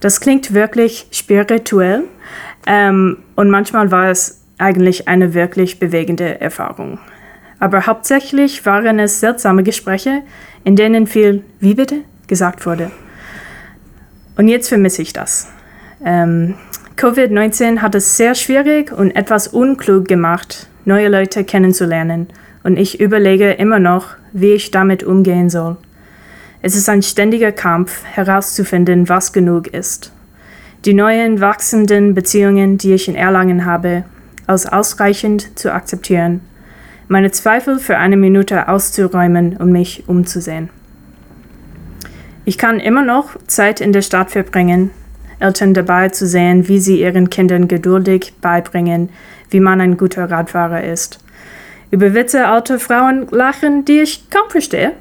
Das 0.00 0.20
klingt 0.20 0.54
wirklich 0.54 1.08
spirituell, 1.12 2.04
ähm, 2.66 3.18
und 3.34 3.50
manchmal 3.50 3.90
war 3.90 4.10
es 4.10 4.42
eigentlich 4.58 5.08
eine 5.08 5.34
wirklich 5.34 5.78
bewegende 5.78 6.40
Erfahrung. 6.40 6.98
Aber 7.60 7.86
hauptsächlich 7.86 8.64
waren 8.66 8.98
es 8.98 9.20
seltsame 9.20 9.62
Gespräche, 9.62 10.22
in 10.64 10.76
denen 10.76 11.06
viel 11.06 11.44
Wie 11.60 11.74
bitte 11.74 12.02
gesagt 12.26 12.66
wurde. 12.66 12.90
Und 14.36 14.48
jetzt 14.48 14.68
vermisse 14.68 15.02
ich 15.02 15.12
das. 15.12 15.48
Ähm, 16.04 16.54
Covid-19 16.96 17.78
hat 17.78 17.94
es 17.94 18.16
sehr 18.16 18.34
schwierig 18.34 18.92
und 18.92 19.10
etwas 19.16 19.48
unklug 19.48 20.06
gemacht, 20.06 20.68
neue 20.84 21.08
Leute 21.08 21.44
kennenzulernen. 21.44 22.28
Und 22.62 22.76
ich 22.78 23.00
überlege 23.00 23.52
immer 23.52 23.78
noch, 23.78 24.16
wie 24.32 24.52
ich 24.52 24.70
damit 24.70 25.02
umgehen 25.02 25.50
soll. 25.50 25.76
Es 26.60 26.76
ist 26.76 26.88
ein 26.88 27.02
ständiger 27.02 27.52
Kampf, 27.52 28.04
herauszufinden, 28.04 29.08
was 29.08 29.32
genug 29.32 29.68
ist 29.68 30.12
die 30.84 30.94
neuen 30.94 31.40
wachsenden 31.40 32.14
Beziehungen, 32.14 32.78
die 32.78 32.92
ich 32.92 33.08
in 33.08 33.14
Erlangen 33.14 33.64
habe, 33.64 34.04
als 34.46 34.66
ausreichend 34.66 35.58
zu 35.58 35.72
akzeptieren, 35.72 36.40
meine 37.08 37.30
Zweifel 37.30 37.78
für 37.78 37.96
eine 37.96 38.16
Minute 38.16 38.68
auszuräumen 38.68 39.56
und 39.56 39.72
mich 39.72 40.04
umzusehen. 40.06 40.68
Ich 42.44 42.58
kann 42.58 42.80
immer 42.80 43.02
noch 43.02 43.36
Zeit 43.46 43.80
in 43.80 43.92
der 43.92 44.02
Stadt 44.02 44.30
verbringen, 44.30 44.90
Eltern 45.40 45.74
dabei 45.74 46.08
zu 46.08 46.26
sehen, 46.26 46.68
wie 46.68 46.78
sie 46.78 47.00
ihren 47.00 47.30
Kindern 47.30 47.68
geduldig 47.68 48.34
beibringen, 48.40 49.10
wie 49.50 49.60
man 49.60 49.80
ein 49.80 49.96
guter 49.96 50.30
Radfahrer 50.30 50.84
ist. 50.84 51.18
Über 51.90 52.12
Witze 52.12 52.46
alter 52.46 52.78
Frauen 52.78 53.26
lachen, 53.30 53.84
die 53.84 54.00
ich 54.00 54.28
kaum 54.30 54.50
verstehe, 54.50 54.92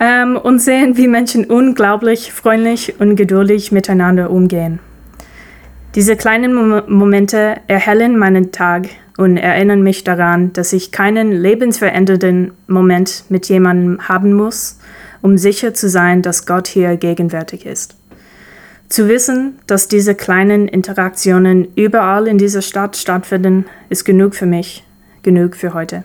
ähm, 0.00 0.36
und 0.36 0.58
sehen, 0.58 0.96
wie 0.96 1.08
Menschen 1.08 1.46
unglaublich 1.46 2.32
freundlich 2.32 3.00
und 3.00 3.16
geduldig 3.16 3.72
miteinander 3.72 4.30
umgehen. 4.30 4.80
Diese 5.96 6.14
kleinen 6.14 6.54
Mom 6.54 6.82
Momente 6.86 7.56
erhellen 7.66 8.16
meinen 8.16 8.52
Tag 8.52 8.86
und 9.16 9.36
erinnern 9.36 9.82
mich 9.82 10.04
daran, 10.04 10.52
dass 10.52 10.72
ich 10.72 10.92
keinen 10.92 11.32
lebensverändernden 11.32 12.52
Moment 12.68 13.24
mit 13.28 13.48
jemandem 13.48 14.08
haben 14.08 14.32
muss, 14.32 14.78
um 15.20 15.36
sicher 15.36 15.74
zu 15.74 15.88
sein, 15.88 16.22
dass 16.22 16.46
Gott 16.46 16.68
hier 16.68 16.96
gegenwärtig 16.96 17.66
ist. 17.66 17.96
Zu 18.88 19.08
wissen, 19.08 19.58
dass 19.66 19.88
diese 19.88 20.14
kleinen 20.14 20.68
Interaktionen 20.68 21.66
überall 21.74 22.28
in 22.28 22.38
dieser 22.38 22.62
Stadt 22.62 22.96
stattfinden, 22.96 23.64
ist 23.88 24.04
genug 24.04 24.36
für 24.36 24.46
mich, 24.46 24.84
genug 25.22 25.56
für 25.56 25.74
heute. 25.74 26.04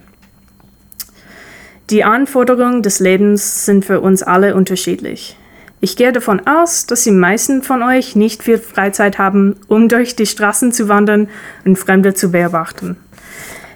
Die 1.92 2.04
Anforderungen 2.04 2.82
des 2.82 3.00
Lebens 3.00 3.65
sind 3.65 3.86
für 3.86 4.01
uns 4.01 4.24
alle 4.24 4.56
unterschiedlich. 4.56 5.38
Ich 5.82 5.98
gehe 5.98 6.12
davon 6.12 6.48
aus, 6.48 6.86
dass 6.86 7.03
die 7.03 7.12
meisten 7.12 7.62
von 7.62 7.84
euch 7.84 8.15
nicht 8.15 8.44
viel 8.44 8.58
Freizeit 8.58 9.17
haben, 9.17 9.58
um 9.67 9.89
durch 9.89 10.15
die 10.15 10.25
Straßen 10.25 10.72
zu 10.72 10.88
wandern 10.88 11.27
und 11.65 11.77
Fremde 11.77 12.13
zu 12.13 12.32
beobachten. 12.32 12.98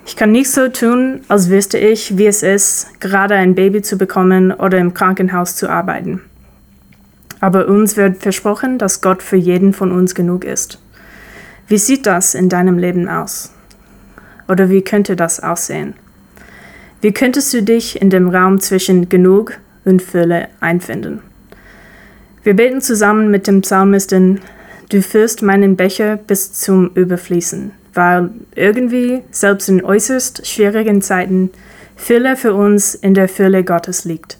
Ich 0.05 0.15
kann 0.15 0.31
nicht 0.31 0.49
so 0.49 0.69
tun, 0.69 1.21
als 1.27 1.49
wüsste 1.49 1.77
ich, 1.77 2.17
wie 2.17 2.25
es 2.25 2.41
ist, 2.41 2.99
gerade 2.99 3.35
ein 3.35 3.53
Baby 3.53 3.83
zu 3.83 3.97
bekommen 3.97 4.51
oder 4.51 4.79
im 4.79 4.95
Krankenhaus 4.95 5.55
zu 5.55 5.69
arbeiten. 5.69 6.21
Aber 7.41 7.67
uns 7.67 7.95
wird 7.95 8.17
versprochen, 8.17 8.79
dass 8.79 9.01
Gott 9.01 9.21
für 9.21 9.35
jeden 9.35 9.73
von 9.73 9.91
uns 9.91 10.15
genug 10.15 10.45
ist. 10.45 10.79
Wie 11.67 11.77
sieht 11.77 12.07
das 12.07 12.33
in 12.33 12.49
deinem 12.49 12.79
Leben 12.79 13.07
aus? 13.07 13.53
Oder 14.47 14.71
wie 14.71 14.81
könnte 14.81 15.15
das 15.15 15.41
aussehen? 15.41 15.93
Wie 17.01 17.11
könntest 17.11 17.53
du 17.53 17.61
dich 17.61 18.01
in 18.01 18.09
dem 18.09 18.29
Raum 18.29 18.59
zwischen 18.59 19.09
genug 19.09 19.53
und 19.85 20.01
Fülle 20.01 20.47
einfinden? 20.59 21.21
Wir 22.43 22.55
beten 22.55 22.81
zusammen 22.81 23.29
mit 23.29 23.47
dem 23.47 23.61
Psalmisten, 23.61 24.39
du 24.89 25.01
führst 25.01 25.41
meinen 25.41 25.75
Becher 25.75 26.15
bis 26.15 26.53
zum 26.53 26.91
Überfließen, 26.93 27.71
weil 27.93 28.29
irgendwie, 28.55 29.23
selbst 29.29 29.67
in 29.67 29.83
äußerst 29.83 30.47
schwierigen 30.47 31.01
Zeiten, 31.01 31.51
Fülle 31.97 32.37
für 32.37 32.53
uns 32.53 32.95
in 32.95 33.13
der 33.13 33.27
Fülle 33.27 33.65
Gottes 33.65 34.05
liegt. 34.05 34.37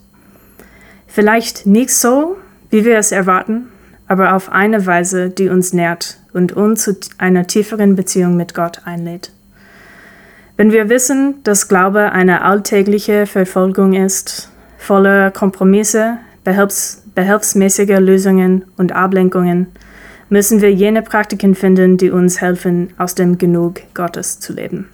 Vielleicht 1.08 1.65
nicht 1.65 1.91
so, 1.91 2.38
wie 2.70 2.86
wir 2.86 2.98
es 2.98 3.12
erwarten, 3.12 3.68
aber 4.08 4.34
auf 4.34 4.50
eine 4.50 4.86
Weise, 4.86 5.29
die 5.29 5.50
uns 5.50 5.74
nährt 5.74 6.20
und 6.32 6.53
uns 6.53 6.84
zu 6.84 6.96
einer 7.18 7.48
tieferen 7.48 7.98
Beziehung 7.98 8.38
mit 8.38 8.53
Gott 8.53 8.82
einlädt. 8.86 9.32
Wenn 10.56 10.72
wir 10.72 10.88
wissen, 10.88 11.44
dass 11.44 11.68
Glaube 11.68 12.12
eine 12.13 12.44
alltägliche 12.44 13.25
Verfolgung 13.25 13.94
ist, 13.94 14.50
voller 14.77 15.32
Kompromisse, 15.32 16.18
Behelfs 16.44 17.03
behelfsmäßige 17.20 18.00
Lösungen 18.00 18.64
und 18.78 18.94
Ablenkungen, 18.94 19.68
müssen 20.30 20.62
wir 20.62 20.72
jene 20.72 21.02
Praktiken 21.02 21.54
finden, 21.54 21.98
die 21.98 22.12
uns 22.12 22.40
helfen, 22.40 22.94
aus 22.98 23.14
dem 23.14 23.38
Genug 23.38 23.82
Gottes 23.94 24.40
zu 24.40 24.54
leben. 24.54 24.88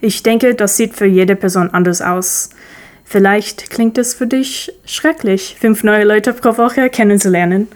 Ich 0.00 0.24
denke, 0.24 0.56
das 0.56 0.76
sieht 0.76 0.96
für 0.96 1.06
jede 1.06 1.36
Person 1.36 1.70
anders 1.70 2.02
aus. 2.02 2.50
Vielleicht 3.04 3.70
klingt 3.70 3.98
es 3.98 4.14
für 4.14 4.26
dich 4.26 4.72
schrecklich, 4.84 5.56
fünf 5.60 5.84
neue 5.84 6.02
Leute 6.02 6.32
pro 6.32 6.56
Woche 6.56 6.90
kennenzulernen 6.90 7.68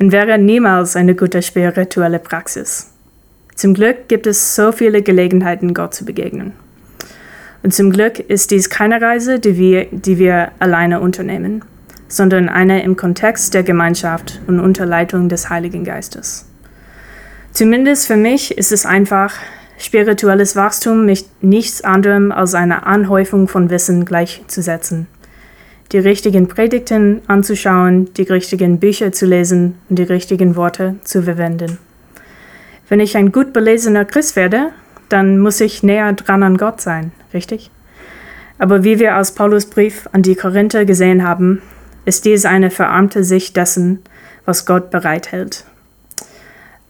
und 0.00 0.10
wäre 0.10 0.38
niemals 0.38 0.96
eine 0.96 1.14
gute 1.14 1.42
spirituelle 1.42 2.20
Praxis. 2.20 2.90
Zum 3.54 3.74
Glück 3.74 4.08
gibt 4.08 4.26
es 4.26 4.56
so 4.56 4.72
viele 4.72 5.02
Gelegenheiten, 5.02 5.74
Gott 5.74 5.92
zu 5.92 6.06
begegnen. 6.06 6.52
Und 7.62 7.74
zum 7.74 7.92
Glück 7.92 8.18
ist 8.18 8.50
dies 8.50 8.70
keine 8.70 9.02
Reise, 9.02 9.40
die 9.40 9.58
wir, 9.58 9.88
die 9.90 10.16
wir 10.16 10.52
alleine 10.58 11.00
unternehmen, 11.00 11.62
sondern 12.12 12.50
eine 12.50 12.82
im 12.82 12.94
Kontext 12.94 13.54
der 13.54 13.62
Gemeinschaft 13.62 14.42
und 14.46 14.60
unter 14.60 14.84
Leitung 14.84 15.30
des 15.30 15.48
Heiligen 15.48 15.82
Geistes. 15.82 16.46
Zumindest 17.52 18.06
für 18.06 18.18
mich 18.18 18.58
ist 18.58 18.70
es 18.70 18.84
einfach, 18.84 19.32
spirituelles 19.78 20.54
Wachstum 20.54 21.06
mit 21.06 21.24
nichts 21.40 21.82
anderem 21.82 22.30
als 22.30 22.54
einer 22.54 22.86
Anhäufung 22.86 23.48
von 23.48 23.70
Wissen 23.70 24.04
gleichzusetzen. 24.04 25.06
Die 25.92 25.98
richtigen 25.98 26.48
Predigten 26.48 27.22
anzuschauen, 27.28 28.12
die 28.12 28.24
richtigen 28.24 28.78
Bücher 28.78 29.12
zu 29.12 29.24
lesen 29.24 29.76
und 29.88 29.98
die 29.98 30.02
richtigen 30.02 30.54
Worte 30.54 30.96
zu 31.04 31.22
verwenden. 31.22 31.78
Wenn 32.90 33.00
ich 33.00 33.16
ein 33.16 33.32
gut 33.32 33.54
belesener 33.54 34.04
Christ 34.04 34.36
werde, 34.36 34.68
dann 35.08 35.38
muss 35.38 35.62
ich 35.62 35.82
näher 35.82 36.12
dran 36.12 36.42
an 36.42 36.58
Gott 36.58 36.82
sein, 36.82 37.12
richtig? 37.32 37.70
Aber 38.58 38.84
wie 38.84 38.98
wir 38.98 39.16
aus 39.16 39.32
Paulus 39.32 39.64
Brief 39.64 40.10
an 40.12 40.20
die 40.20 40.34
Korinther 40.34 40.84
gesehen 40.84 41.26
haben, 41.26 41.62
ist 42.04 42.24
dies 42.24 42.44
eine 42.44 42.70
verarmte 42.70 43.24
Sicht 43.24 43.56
dessen, 43.56 44.00
was 44.44 44.66
Gott 44.66 44.90
bereithält. 44.90 45.64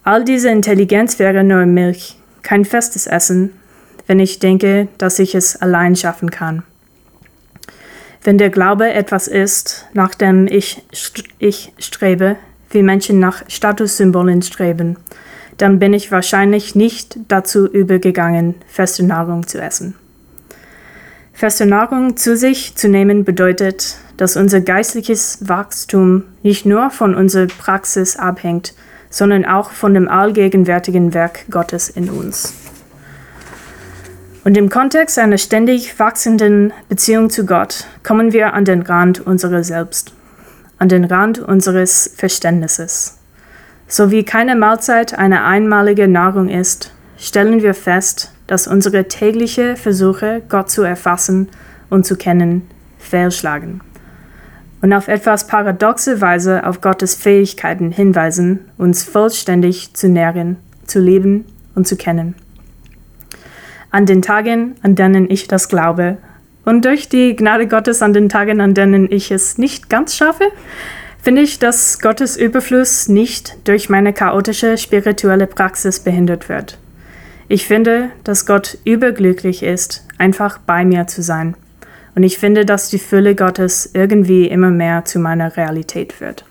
All 0.04 0.24
diese 0.24 0.50
Intelligenz 0.50 1.18
wäre 1.18 1.44
nur 1.44 1.66
Milch, 1.66 2.16
kein 2.42 2.64
festes 2.64 3.06
Essen, 3.06 3.50
wenn 4.06 4.18
ich 4.18 4.38
denke, 4.38 4.88
dass 4.98 5.18
ich 5.18 5.34
es 5.34 5.56
allein 5.56 5.94
schaffen 5.94 6.30
kann. 6.30 6.64
Wenn 8.24 8.38
der 8.38 8.50
Glaube 8.50 8.92
etwas 8.92 9.28
ist, 9.28 9.86
nach 9.94 10.14
dem 10.14 10.46
ich, 10.46 10.82
ich 11.38 11.72
strebe, 11.78 12.36
wie 12.70 12.82
Menschen 12.82 13.18
nach 13.18 13.42
Statussymbolen 13.48 14.42
streben, 14.42 14.96
dann 15.58 15.78
bin 15.78 15.92
ich 15.92 16.10
wahrscheinlich 16.10 16.74
nicht 16.74 17.18
dazu 17.28 17.66
übergegangen, 17.66 18.54
feste 18.66 19.04
Nahrung 19.04 19.46
zu 19.46 19.60
essen. 19.60 19.94
Feste 21.32 21.66
Nahrung 21.66 22.16
zu 22.16 22.36
sich 22.36 22.76
zu 22.76 22.88
nehmen 22.88 23.24
bedeutet, 23.24 23.96
dass 24.16 24.36
unser 24.36 24.60
geistliches 24.60 25.38
Wachstum 25.40 26.24
nicht 26.42 26.66
nur 26.66 26.90
von 26.90 27.14
unserer 27.14 27.46
Praxis 27.46 28.16
abhängt, 28.16 28.74
sondern 29.10 29.44
auch 29.44 29.70
von 29.70 29.94
dem 29.94 30.08
allgegenwärtigen 30.08 31.14
Werk 31.14 31.44
Gottes 31.50 31.90
in 31.90 32.10
uns. 32.10 32.54
Und 34.44 34.56
im 34.56 34.70
Kontext 34.70 35.18
einer 35.18 35.38
ständig 35.38 35.98
wachsenden 36.00 36.72
Beziehung 36.88 37.30
zu 37.30 37.46
Gott 37.46 37.86
kommen 38.02 38.32
wir 38.32 38.54
an 38.54 38.64
den 38.64 38.82
Rand 38.82 39.24
unserer 39.24 39.62
selbst, 39.62 40.12
an 40.78 40.88
den 40.88 41.04
Rand 41.04 41.38
unseres 41.38 42.12
Verständnisses. 42.16 43.18
So 43.86 44.10
wie 44.10 44.24
keine 44.24 44.56
Mahlzeit 44.56 45.16
eine 45.16 45.44
einmalige 45.44 46.08
Nahrung 46.08 46.48
ist, 46.48 46.92
stellen 47.18 47.62
wir 47.62 47.74
fest, 47.74 48.32
dass 48.48 48.66
unsere 48.66 49.06
täglichen 49.06 49.76
Versuche, 49.76 50.42
Gott 50.48 50.70
zu 50.70 50.82
erfassen 50.82 51.48
und 51.88 52.04
zu 52.04 52.16
kennen, 52.16 52.68
fehlschlagen 52.98 53.80
und 54.82 54.92
auf 54.92 55.08
etwas 55.08 55.46
paradoxe 55.46 56.20
Weise 56.20 56.66
auf 56.66 56.80
Gottes 56.80 57.14
Fähigkeiten 57.14 57.92
hinweisen, 57.92 58.66
uns 58.76 59.04
vollständig 59.04 59.94
zu 59.94 60.08
nähren, 60.08 60.56
zu 60.86 61.00
leben 61.00 61.46
und 61.74 61.86
zu 61.86 61.96
kennen. 61.96 62.34
An 63.90 64.06
den 64.06 64.22
Tagen, 64.22 64.74
an 64.82 64.94
denen 64.94 65.30
ich 65.30 65.48
das 65.48 65.68
glaube, 65.68 66.18
und 66.64 66.84
durch 66.84 67.08
die 67.08 67.34
Gnade 67.34 67.66
Gottes 67.66 68.02
an 68.02 68.12
den 68.12 68.28
Tagen, 68.28 68.60
an 68.60 68.74
denen 68.74 69.10
ich 69.10 69.30
es 69.30 69.58
nicht 69.58 69.88
ganz 69.88 70.16
schaffe, 70.16 70.44
finde 71.20 71.42
ich, 71.42 71.58
dass 71.58 72.00
Gottes 72.00 72.36
Überfluss 72.36 73.08
nicht 73.08 73.56
durch 73.64 73.88
meine 73.88 74.12
chaotische 74.12 74.78
spirituelle 74.78 75.46
Praxis 75.46 76.00
behindert 76.00 76.48
wird. 76.48 76.78
Ich 77.48 77.66
finde, 77.66 78.10
dass 78.24 78.46
Gott 78.46 78.78
überglücklich 78.84 79.62
ist, 79.62 80.06
einfach 80.18 80.58
bei 80.58 80.84
mir 80.84 81.06
zu 81.06 81.22
sein 81.22 81.56
und 82.14 82.22
ich 82.22 82.38
finde, 82.38 82.64
dass 82.64 82.90
die 82.90 82.98
Fülle 82.98 83.34
Gottes 83.34 83.90
irgendwie 83.94 84.46
immer 84.46 84.70
mehr 84.70 85.04
zu 85.04 85.18
meiner 85.18 85.56
Realität 85.56 86.20
wird. 86.20 86.44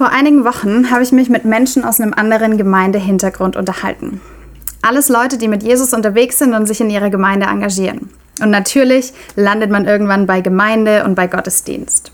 Vor 0.00 0.08
einigen 0.08 0.44
Wochen 0.46 0.90
habe 0.90 1.02
ich 1.02 1.12
mich 1.12 1.28
mit 1.28 1.44
Menschen 1.44 1.84
aus 1.84 2.00
einem 2.00 2.14
anderen 2.14 2.56
Gemeindehintergrund 2.56 3.54
unterhalten. 3.54 4.22
Alles 4.80 5.10
Leute, 5.10 5.36
die 5.36 5.48
mit 5.48 5.62
Jesus 5.62 5.92
unterwegs 5.92 6.38
sind 6.38 6.54
und 6.54 6.64
sich 6.64 6.80
in 6.80 6.88
ihrer 6.88 7.10
Gemeinde 7.10 7.46
engagieren. 7.46 8.08
Und 8.40 8.48
natürlich 8.48 9.12
landet 9.36 9.70
man 9.70 9.86
irgendwann 9.86 10.26
bei 10.26 10.40
Gemeinde 10.40 11.04
und 11.04 11.16
bei 11.16 11.26
Gottesdienst. 11.26 12.12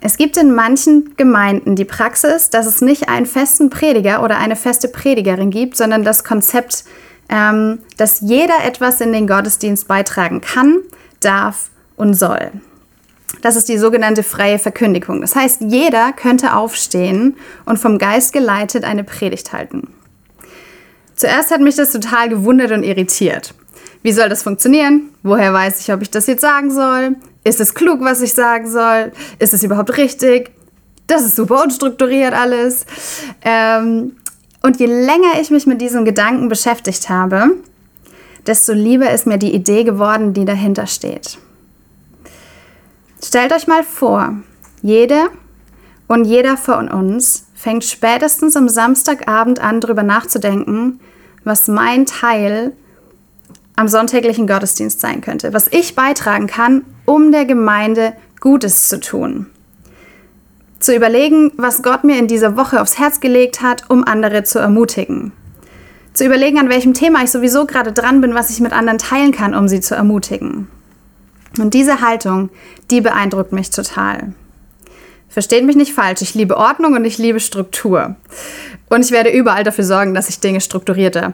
Es 0.00 0.16
gibt 0.16 0.36
in 0.38 0.54
manchen 0.54 1.14
Gemeinden 1.16 1.76
die 1.76 1.84
Praxis, 1.84 2.48
dass 2.48 2.66
es 2.66 2.80
nicht 2.80 3.08
einen 3.08 3.26
festen 3.26 3.68
Prediger 3.68 4.22
oder 4.22 4.38
eine 4.38 4.56
feste 4.56 4.88
Predigerin 4.88 5.50
gibt, 5.50 5.76
sondern 5.76 6.04
das 6.04 6.24
Konzept, 6.24 6.84
ähm, 7.28 7.80
dass 7.98 8.20
jeder 8.20 8.64
etwas 8.64 9.00
in 9.00 9.12
den 9.12 9.26
Gottesdienst 9.26 9.86
beitragen 9.86 10.40
kann, 10.40 10.78
darf 11.20 11.70
und 11.96 12.14
soll. 12.14 12.50
Das 13.42 13.56
ist 13.56 13.68
die 13.68 13.78
sogenannte 13.78 14.22
freie 14.22 14.58
Verkündigung. 14.58 15.20
Das 15.20 15.36
heißt, 15.36 15.62
jeder 15.68 16.12
könnte 16.12 16.54
aufstehen 16.54 17.36
und 17.64 17.78
vom 17.78 17.98
Geist 17.98 18.32
geleitet 18.32 18.84
eine 18.84 19.04
Predigt 19.04 19.52
halten. 19.52 19.88
Zuerst 21.14 21.50
hat 21.50 21.60
mich 21.60 21.76
das 21.76 21.92
total 21.92 22.30
gewundert 22.30 22.72
und 22.72 22.82
irritiert. 22.82 23.54
Wie 24.02 24.12
soll 24.12 24.28
das 24.28 24.42
funktionieren? 24.42 25.10
Woher 25.22 25.52
weiß 25.52 25.80
ich, 25.80 25.92
ob 25.92 26.02
ich 26.02 26.10
das 26.10 26.26
jetzt 26.26 26.40
sagen 26.40 26.70
soll? 26.70 27.16
Ist 27.44 27.60
es 27.60 27.74
klug, 27.74 28.00
was 28.00 28.20
ich 28.22 28.32
sagen 28.34 28.70
soll? 28.70 29.12
Ist 29.38 29.54
es 29.54 29.62
überhaupt 29.62 29.96
richtig? 29.96 30.50
Das 31.06 31.22
ist 31.22 31.36
super 31.36 31.62
unstrukturiert 31.62 32.32
alles. 32.32 32.86
Ähm, 33.42 34.16
und 34.62 34.78
je 34.78 34.86
länger 34.86 35.40
ich 35.40 35.50
mich 35.50 35.66
mit 35.66 35.80
diesem 35.80 36.04
Gedanken 36.04 36.48
beschäftigt 36.48 37.08
habe, 37.08 37.56
desto 38.46 38.72
lieber 38.72 39.10
ist 39.10 39.26
mir 39.26 39.38
die 39.38 39.54
Idee 39.54 39.84
geworden, 39.84 40.32
die 40.32 40.44
dahinter 40.44 40.86
steht. 40.86 41.38
Stellt 43.22 43.52
euch 43.52 43.66
mal 43.66 43.82
vor, 43.82 44.34
jede 44.82 45.28
und 46.08 46.24
jeder 46.24 46.56
von 46.56 46.88
uns 46.88 47.46
fängt 47.54 47.84
spätestens 47.84 48.56
am 48.56 48.68
Samstagabend 48.68 49.60
an, 49.60 49.80
darüber 49.80 50.02
nachzudenken, 50.02 51.00
was 51.44 51.68
mein 51.68 52.06
Teil 52.06 52.72
am 53.80 53.88
sonntäglichen 53.88 54.46
Gottesdienst 54.46 55.00
sein 55.00 55.22
könnte, 55.22 55.54
was 55.54 55.66
ich 55.70 55.94
beitragen 55.94 56.46
kann, 56.46 56.82
um 57.06 57.32
der 57.32 57.46
Gemeinde 57.46 58.12
Gutes 58.38 58.90
zu 58.90 59.00
tun. 59.00 59.46
Zu 60.80 60.94
überlegen, 60.94 61.52
was 61.56 61.82
Gott 61.82 62.04
mir 62.04 62.18
in 62.18 62.26
dieser 62.26 62.58
Woche 62.58 62.82
aufs 62.82 62.98
Herz 62.98 63.20
gelegt 63.20 63.62
hat, 63.62 63.88
um 63.88 64.04
andere 64.04 64.44
zu 64.44 64.58
ermutigen. 64.58 65.32
Zu 66.12 66.26
überlegen, 66.26 66.58
an 66.58 66.68
welchem 66.68 66.92
Thema 66.92 67.22
ich 67.24 67.30
sowieso 67.30 67.64
gerade 67.64 67.92
dran 67.92 68.20
bin, 68.20 68.34
was 68.34 68.50
ich 68.50 68.60
mit 68.60 68.74
anderen 68.74 68.98
teilen 68.98 69.32
kann, 69.32 69.54
um 69.54 69.66
sie 69.66 69.80
zu 69.80 69.94
ermutigen. 69.94 70.68
Und 71.58 71.72
diese 71.72 72.02
Haltung, 72.02 72.50
die 72.90 73.00
beeindruckt 73.00 73.52
mich 73.52 73.70
total. 73.70 74.34
Versteht 75.30 75.64
mich 75.64 75.76
nicht 75.76 75.94
falsch, 75.94 76.20
ich 76.20 76.34
liebe 76.34 76.58
Ordnung 76.58 76.96
und 76.96 77.06
ich 77.06 77.16
liebe 77.16 77.40
Struktur. 77.40 78.16
Und 78.90 79.04
ich 79.06 79.10
werde 79.10 79.30
überall 79.30 79.64
dafür 79.64 79.84
sorgen, 79.84 80.12
dass 80.12 80.26
sich 80.26 80.40
Dinge 80.40 80.60
strukturierter 80.60 81.32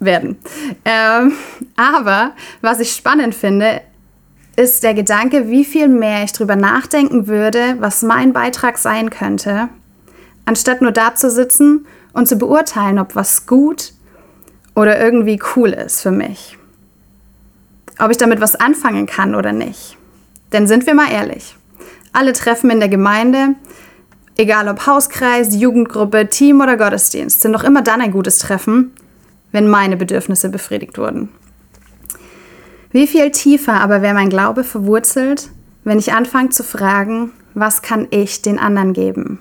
werden. 0.00 0.36
Ähm, 0.84 1.32
aber 1.76 2.32
was 2.60 2.80
ich 2.80 2.92
spannend 2.92 3.34
finde, 3.34 3.80
ist 4.56 4.82
der 4.82 4.94
Gedanke, 4.94 5.48
wie 5.48 5.64
viel 5.64 5.88
mehr 5.88 6.24
ich 6.24 6.32
darüber 6.32 6.56
nachdenken 6.56 7.28
würde, 7.28 7.76
was 7.78 8.02
mein 8.02 8.32
Beitrag 8.32 8.78
sein 8.78 9.10
könnte, 9.10 9.68
anstatt 10.44 10.82
nur 10.82 10.92
da 10.92 11.14
zu 11.14 11.30
sitzen 11.30 11.86
und 12.12 12.26
zu 12.26 12.36
beurteilen, 12.36 12.98
ob 12.98 13.14
was 13.14 13.46
gut 13.46 13.92
oder 14.74 15.00
irgendwie 15.00 15.40
cool 15.54 15.70
ist 15.70 16.00
für 16.00 16.10
mich. 16.10 16.58
Ob 18.00 18.10
ich 18.10 18.16
damit 18.16 18.40
was 18.40 18.56
anfangen 18.56 19.06
kann 19.06 19.34
oder 19.34 19.52
nicht. 19.52 19.96
Denn 20.52 20.66
sind 20.66 20.86
wir 20.86 20.94
mal 20.94 21.10
ehrlich, 21.10 21.56
alle 22.12 22.32
Treffen 22.32 22.70
in 22.70 22.80
der 22.80 22.88
Gemeinde, 22.88 23.54
egal 24.36 24.68
ob 24.68 24.86
Hauskreis, 24.86 25.54
Jugendgruppe, 25.54 26.28
Team 26.28 26.60
oder 26.60 26.76
Gottesdienst, 26.76 27.42
sind 27.42 27.52
doch 27.52 27.64
immer 27.64 27.82
dann 27.82 28.00
ein 28.00 28.12
gutes 28.12 28.38
Treffen, 28.38 28.92
wenn 29.52 29.68
meine 29.68 29.96
Bedürfnisse 29.96 30.48
befriedigt 30.48 30.98
wurden. 30.98 31.28
Wie 32.90 33.06
viel 33.06 33.30
tiefer 33.30 33.80
aber 33.80 34.02
wäre 34.02 34.14
mein 34.14 34.30
Glaube 34.30 34.64
verwurzelt, 34.64 35.50
wenn 35.84 35.98
ich 35.98 36.12
anfange 36.12 36.50
zu 36.50 36.64
fragen, 36.64 37.32
was 37.54 37.82
kann 37.82 38.06
ich 38.10 38.42
den 38.42 38.58
anderen 38.58 38.92
geben? 38.92 39.38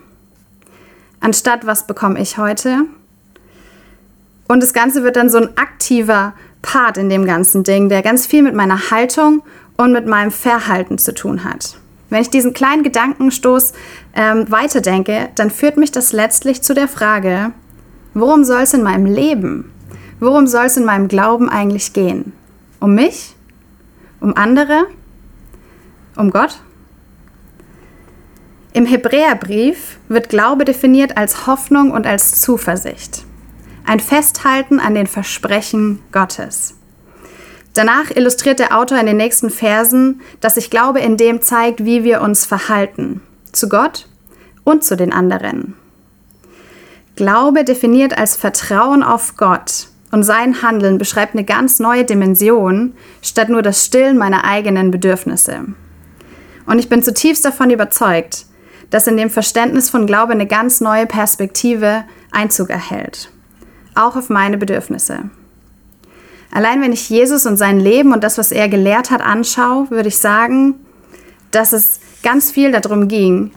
Anstatt 1.20 1.66
was 1.66 1.88
bekomme 1.88 2.22
ich 2.22 2.38
heute? 2.38 2.86
Und 4.48 4.64
das 4.64 4.74
Ganze 4.74 5.04
wird 5.04 5.16
dann 5.16 5.30
so 5.30 5.40
ein 5.40 5.58
aktiver 5.58 6.34
Part 6.62 6.98
in 6.98 7.10
dem 7.10 7.26
ganzen 7.26 7.64
Ding, 7.64 7.90
der 7.90 8.02
ganz 8.02 8.26
viel 8.26 8.44
mit 8.44 8.56
meiner 8.56 8.92
Haltung 8.92 9.44
und 9.78 9.92
mit 9.92 10.08
meinem 10.08 10.32
Verhalten 10.32 10.98
zu 10.98 11.14
tun 11.14 11.44
hat. 11.44 11.78
Wenn 12.10 12.22
ich 12.22 12.30
diesen 12.30 12.54
kleinen 12.54 12.84
Gedankenstoß 12.84 13.74
ähm, 14.16 14.50
weiterdenke, 14.50 15.30
dann 15.36 15.52
führt 15.52 15.78
mich 15.78 15.92
das 15.92 16.14
letztlich 16.14 16.62
zu 16.62 16.74
der 16.74 16.88
Frage, 16.88 17.52
worum 18.14 18.44
soll 18.44 18.62
es 18.62 18.74
in 18.74 18.84
meinem 18.84 19.06
Leben 19.06 19.72
Worum 20.20 20.48
soll 20.48 20.66
es 20.66 20.78
in 20.78 20.86
meinem 20.86 21.08
Glauben 21.08 21.48
eigentlich 21.48 21.94
gehen? 21.94 22.34
Um 22.80 22.96
mich? 22.96 23.36
Um 24.20 24.36
andere? 24.36 24.88
Um 26.16 26.32
Gott? 26.32 26.60
Im 28.74 28.88
Hebräerbrief 28.88 30.00
wird 30.08 30.30
Glaube 30.30 30.66
definiert 30.66 31.18
als 31.18 31.46
Hoffnung 31.46 31.92
und 31.92 32.08
als 32.08 32.42
Zuversicht. 32.42 33.26
Ein 33.86 34.00
Festhalten 34.00 34.80
an 34.80 34.96
den 34.96 35.08
Versprechen 35.08 36.02
Gottes. 36.12 36.76
Danach 37.74 38.10
illustriert 38.10 38.58
der 38.58 38.76
Autor 38.76 39.00
in 39.00 39.06
den 39.06 39.18
nächsten 39.18 39.52
Versen, 39.52 40.22
dass 40.42 40.56
sich 40.56 40.72
Glaube 40.72 41.00
in 41.00 41.16
dem 41.18 41.44
zeigt, 41.44 41.86
wie 41.86 42.04
wir 42.04 42.22
uns 42.22 42.44
verhalten. 42.44 43.22
Zu 43.52 43.70
Gott 43.70 44.08
und 44.64 44.84
zu 44.84 44.98
den 44.98 45.14
anderen. 45.14 45.76
Glaube 47.16 47.64
definiert 47.64 48.18
als 48.18 48.36
Vertrauen 48.36 49.04
auf 49.04 49.38
Gott 49.38 49.90
und 50.12 50.24
sein 50.24 50.62
Handeln 50.62 50.98
beschreibt 50.98 51.34
eine 51.34 51.44
ganz 51.44 51.80
neue 51.80 52.06
Dimension, 52.06 52.94
statt 53.22 53.50
nur 53.50 53.62
das 53.62 53.86
Stillen 53.86 54.18
meiner 54.18 54.46
eigenen 54.46 54.92
Bedürfnisse. 54.92 55.66
Und 56.66 56.80
ich 56.80 56.90
bin 56.90 57.04
zutiefst 57.04 57.44
davon 57.44 57.70
überzeugt, 57.70 58.46
dass 58.90 59.08
in 59.08 59.18
dem 59.18 59.30
Verständnis 59.30 59.90
von 59.90 60.06
Glaube 60.06 60.34
eine 60.34 60.48
ganz 60.48 60.80
neue 60.80 61.06
Perspektive 61.06 62.06
Einzug 62.32 62.70
erhält. 62.70 63.30
Auch 63.96 64.16
auf 64.16 64.30
meine 64.30 64.58
Bedürfnisse. 64.58 65.30
Allein 66.52 66.82
wenn 66.82 66.94
ich 66.94 67.10
Jesus 67.10 67.46
und 67.46 67.58
sein 67.58 67.80
Leben 67.80 68.14
und 68.14 68.24
das, 68.24 68.38
was 68.38 68.52
er 68.52 68.70
gelehrt 68.70 69.12
hat, 69.12 69.22
anschaue, 69.22 69.90
würde 69.90 70.08
ich 70.08 70.18
sagen, 70.18 70.76
dass 71.52 71.74
es 71.74 72.00
ganz 72.24 72.52
viel 72.52 72.72
darum 72.72 73.08
ging, 73.08 73.52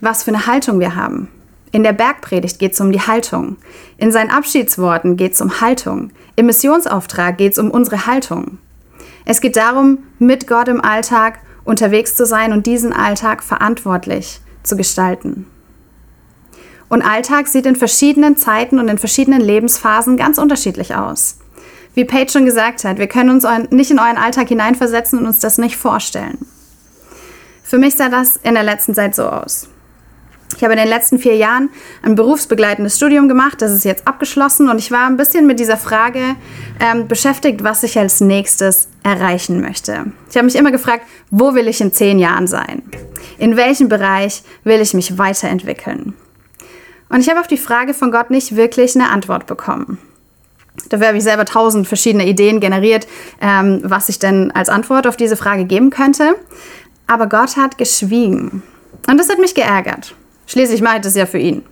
was 0.00 0.22
für 0.22 0.30
eine 0.30 0.46
Haltung 0.46 0.80
wir 0.80 0.94
haben. 0.94 1.28
In 1.72 1.82
der 1.82 1.92
Bergpredigt 1.92 2.58
geht 2.58 2.72
es 2.72 2.80
um 2.80 2.92
die 2.92 3.00
Haltung. 3.00 3.56
In 3.98 4.12
seinen 4.12 4.30
Abschiedsworten 4.30 5.16
geht 5.16 5.34
es 5.34 5.40
um 5.40 5.60
Haltung. 5.60 6.10
Im 6.36 6.46
Missionsauftrag 6.46 7.38
geht 7.38 7.52
es 7.52 7.58
um 7.58 7.70
unsere 7.70 8.06
Haltung. 8.06 8.58
Es 9.24 9.40
geht 9.40 9.56
darum, 9.56 9.98
mit 10.18 10.46
Gott 10.46 10.68
im 10.68 10.80
Alltag 10.80 11.40
unterwegs 11.64 12.14
zu 12.14 12.24
sein 12.24 12.52
und 12.52 12.66
diesen 12.66 12.92
Alltag 12.92 13.42
verantwortlich 13.42 14.40
zu 14.62 14.76
gestalten. 14.76 15.46
Und 16.88 17.02
Alltag 17.02 17.48
sieht 17.48 17.66
in 17.66 17.74
verschiedenen 17.74 18.36
Zeiten 18.36 18.78
und 18.78 18.88
in 18.88 18.98
verschiedenen 18.98 19.40
Lebensphasen 19.40 20.16
ganz 20.16 20.38
unterschiedlich 20.38 20.94
aus. 20.94 21.38
Wie 21.94 22.04
Paige 22.04 22.30
schon 22.30 22.44
gesagt 22.44 22.84
hat, 22.84 22.98
wir 22.98 23.08
können 23.08 23.30
uns 23.30 23.44
nicht 23.70 23.90
in 23.90 23.98
euren 23.98 24.18
Alltag 24.18 24.48
hineinversetzen 24.48 25.18
und 25.18 25.26
uns 25.26 25.40
das 25.40 25.58
nicht 25.58 25.76
vorstellen. 25.76 26.38
Für 27.64 27.78
mich 27.78 27.96
sah 27.96 28.08
das 28.08 28.36
in 28.36 28.54
der 28.54 28.62
letzten 28.62 28.94
Zeit 28.94 29.16
so 29.16 29.24
aus. 29.24 29.68
Ich 30.56 30.64
habe 30.64 30.72
in 30.72 30.78
den 30.78 30.88
letzten 30.88 31.18
vier 31.18 31.36
Jahren 31.36 31.68
ein 32.02 32.14
berufsbegleitendes 32.14 32.96
Studium 32.96 33.28
gemacht, 33.28 33.60
das 33.60 33.72
ist 33.72 33.84
jetzt 33.84 34.08
abgeschlossen 34.08 34.70
und 34.70 34.78
ich 34.78 34.90
war 34.90 35.06
ein 35.06 35.18
bisschen 35.18 35.46
mit 35.46 35.60
dieser 35.60 35.76
Frage 35.76 36.36
ähm, 36.80 37.08
beschäftigt, 37.08 37.62
was 37.62 37.82
ich 37.82 37.98
als 37.98 38.20
nächstes 38.22 38.88
erreichen 39.02 39.60
möchte. 39.60 40.06
Ich 40.30 40.36
habe 40.36 40.46
mich 40.46 40.56
immer 40.56 40.70
gefragt, 40.70 41.02
wo 41.30 41.54
will 41.54 41.68
ich 41.68 41.80
in 41.82 41.92
zehn 41.92 42.18
Jahren 42.18 42.46
sein? 42.46 42.82
In 43.36 43.56
welchem 43.56 43.88
Bereich 43.88 44.42
will 44.64 44.80
ich 44.80 44.94
mich 44.94 45.18
weiterentwickeln? 45.18 46.14
Und 47.10 47.20
ich 47.20 47.28
habe 47.28 47.40
auf 47.40 47.46
die 47.46 47.58
Frage 47.58 47.92
von 47.92 48.10
Gott 48.10 48.30
nicht 48.30 48.56
wirklich 48.56 48.94
eine 48.94 49.10
Antwort 49.10 49.46
bekommen. 49.46 49.98
Dafür 50.88 51.08
habe 51.08 51.18
ich 51.18 51.24
selber 51.24 51.44
tausend 51.44 51.86
verschiedene 51.86 52.26
Ideen 52.26 52.60
generiert, 52.60 53.06
ähm, 53.42 53.80
was 53.84 54.08
ich 54.08 54.18
denn 54.18 54.50
als 54.52 54.70
Antwort 54.70 55.06
auf 55.06 55.16
diese 55.16 55.36
Frage 55.36 55.66
geben 55.66 55.90
könnte. 55.90 56.34
Aber 57.06 57.26
Gott 57.26 57.56
hat 57.56 57.76
geschwiegen. 57.76 58.62
Und 59.06 59.18
das 59.18 59.28
hat 59.28 59.38
mich 59.38 59.54
geärgert. 59.54 60.14
Schließlich 60.46 60.80
mache 60.80 60.96
ich 60.96 61.02
das 61.02 61.14
ja 61.14 61.26
für 61.26 61.38
ihn. 61.38 61.62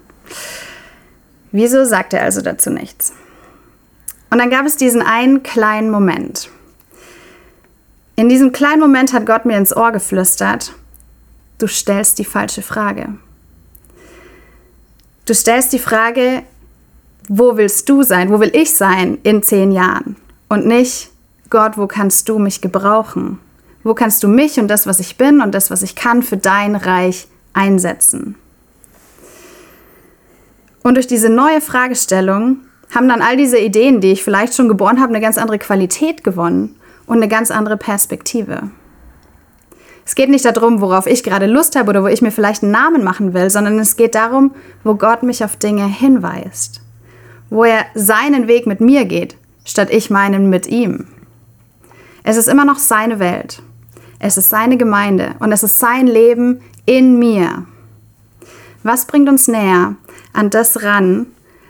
Wieso 1.52 1.84
sagt 1.84 2.12
er 2.12 2.22
also 2.22 2.40
dazu 2.40 2.70
nichts? 2.70 3.12
Und 4.30 4.38
dann 4.38 4.50
gab 4.50 4.66
es 4.66 4.76
diesen 4.76 5.02
einen 5.02 5.44
kleinen 5.44 5.90
Moment. 5.90 6.50
In 8.16 8.28
diesem 8.28 8.52
kleinen 8.52 8.80
Moment 8.80 9.12
hat 9.12 9.26
Gott 9.26 9.44
mir 9.44 9.56
ins 9.56 9.76
Ohr 9.76 9.92
geflüstert, 9.92 10.72
du 11.58 11.66
stellst 11.68 12.18
die 12.18 12.24
falsche 12.24 12.62
Frage. 12.62 13.14
Du 15.26 15.34
stellst 15.34 15.72
die 15.72 15.78
Frage, 15.78 16.42
wo 17.28 17.56
willst 17.56 17.88
du 17.88 18.02
sein, 18.02 18.30
wo 18.30 18.40
will 18.40 18.50
ich 18.54 18.74
sein 18.74 19.18
in 19.22 19.42
zehn 19.42 19.72
Jahren? 19.72 20.16
Und 20.48 20.66
nicht, 20.66 21.10
Gott, 21.50 21.78
wo 21.78 21.86
kannst 21.86 22.28
du 22.28 22.38
mich 22.38 22.60
gebrauchen? 22.60 23.38
Wo 23.82 23.94
kannst 23.94 24.22
du 24.22 24.28
mich 24.28 24.58
und 24.58 24.68
das, 24.68 24.86
was 24.86 24.98
ich 24.98 25.16
bin 25.16 25.40
und 25.40 25.54
das, 25.54 25.70
was 25.70 25.82
ich 25.82 25.94
kann, 25.94 26.22
für 26.22 26.36
dein 26.36 26.74
Reich 26.74 27.28
einsetzen? 27.52 28.34
Und 30.84 30.96
durch 30.96 31.06
diese 31.06 31.30
neue 31.30 31.62
Fragestellung 31.62 32.58
haben 32.94 33.08
dann 33.08 33.22
all 33.22 33.38
diese 33.38 33.58
Ideen, 33.58 34.02
die 34.02 34.12
ich 34.12 34.22
vielleicht 34.22 34.54
schon 34.54 34.68
geboren 34.68 35.00
habe, 35.00 35.08
eine 35.08 35.22
ganz 35.22 35.38
andere 35.38 35.58
Qualität 35.58 36.22
gewonnen 36.22 36.76
und 37.06 37.16
eine 37.16 37.28
ganz 37.28 37.50
andere 37.50 37.78
Perspektive. 37.78 38.70
Es 40.04 40.14
geht 40.14 40.28
nicht 40.28 40.44
darum, 40.44 40.82
worauf 40.82 41.06
ich 41.06 41.22
gerade 41.22 41.46
Lust 41.46 41.74
habe 41.74 41.88
oder 41.88 42.02
wo 42.02 42.08
ich 42.08 42.20
mir 42.20 42.30
vielleicht 42.30 42.62
einen 42.62 42.72
Namen 42.72 43.02
machen 43.02 43.32
will, 43.32 43.48
sondern 43.48 43.78
es 43.78 43.96
geht 43.96 44.14
darum, 44.14 44.54
wo 44.84 44.94
Gott 44.94 45.22
mich 45.22 45.42
auf 45.42 45.56
Dinge 45.56 45.86
hinweist. 45.86 46.82
Wo 47.48 47.64
er 47.64 47.86
seinen 47.94 48.46
Weg 48.46 48.66
mit 48.66 48.82
mir 48.82 49.06
geht, 49.06 49.38
statt 49.64 49.88
ich 49.90 50.10
meinen 50.10 50.50
mit 50.50 50.66
ihm. 50.66 51.06
Es 52.24 52.36
ist 52.36 52.48
immer 52.48 52.66
noch 52.66 52.78
seine 52.78 53.18
Welt. 53.18 53.62
Es 54.18 54.36
ist 54.36 54.50
seine 54.50 54.76
Gemeinde 54.76 55.34
und 55.38 55.50
es 55.50 55.62
ist 55.62 55.78
sein 55.78 56.06
Leben 56.06 56.60
in 56.84 57.18
mir. 57.18 57.64
Was 58.82 59.06
bringt 59.06 59.30
uns 59.30 59.48
näher 59.48 59.96
an 60.34 60.50
das 60.50 60.82
ran, 60.82 61.26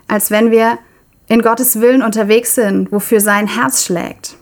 als 0.08 0.30
wenn 0.32 0.50
wir 0.50 0.78
in 1.28 1.42
Gottes 1.42 1.80
Willen 1.80 2.02
unterwegs 2.02 2.54
sind, 2.54 2.90
wofür 2.90 3.20
sein 3.20 3.46
Herz 3.46 3.84
schlägt? 3.84 4.36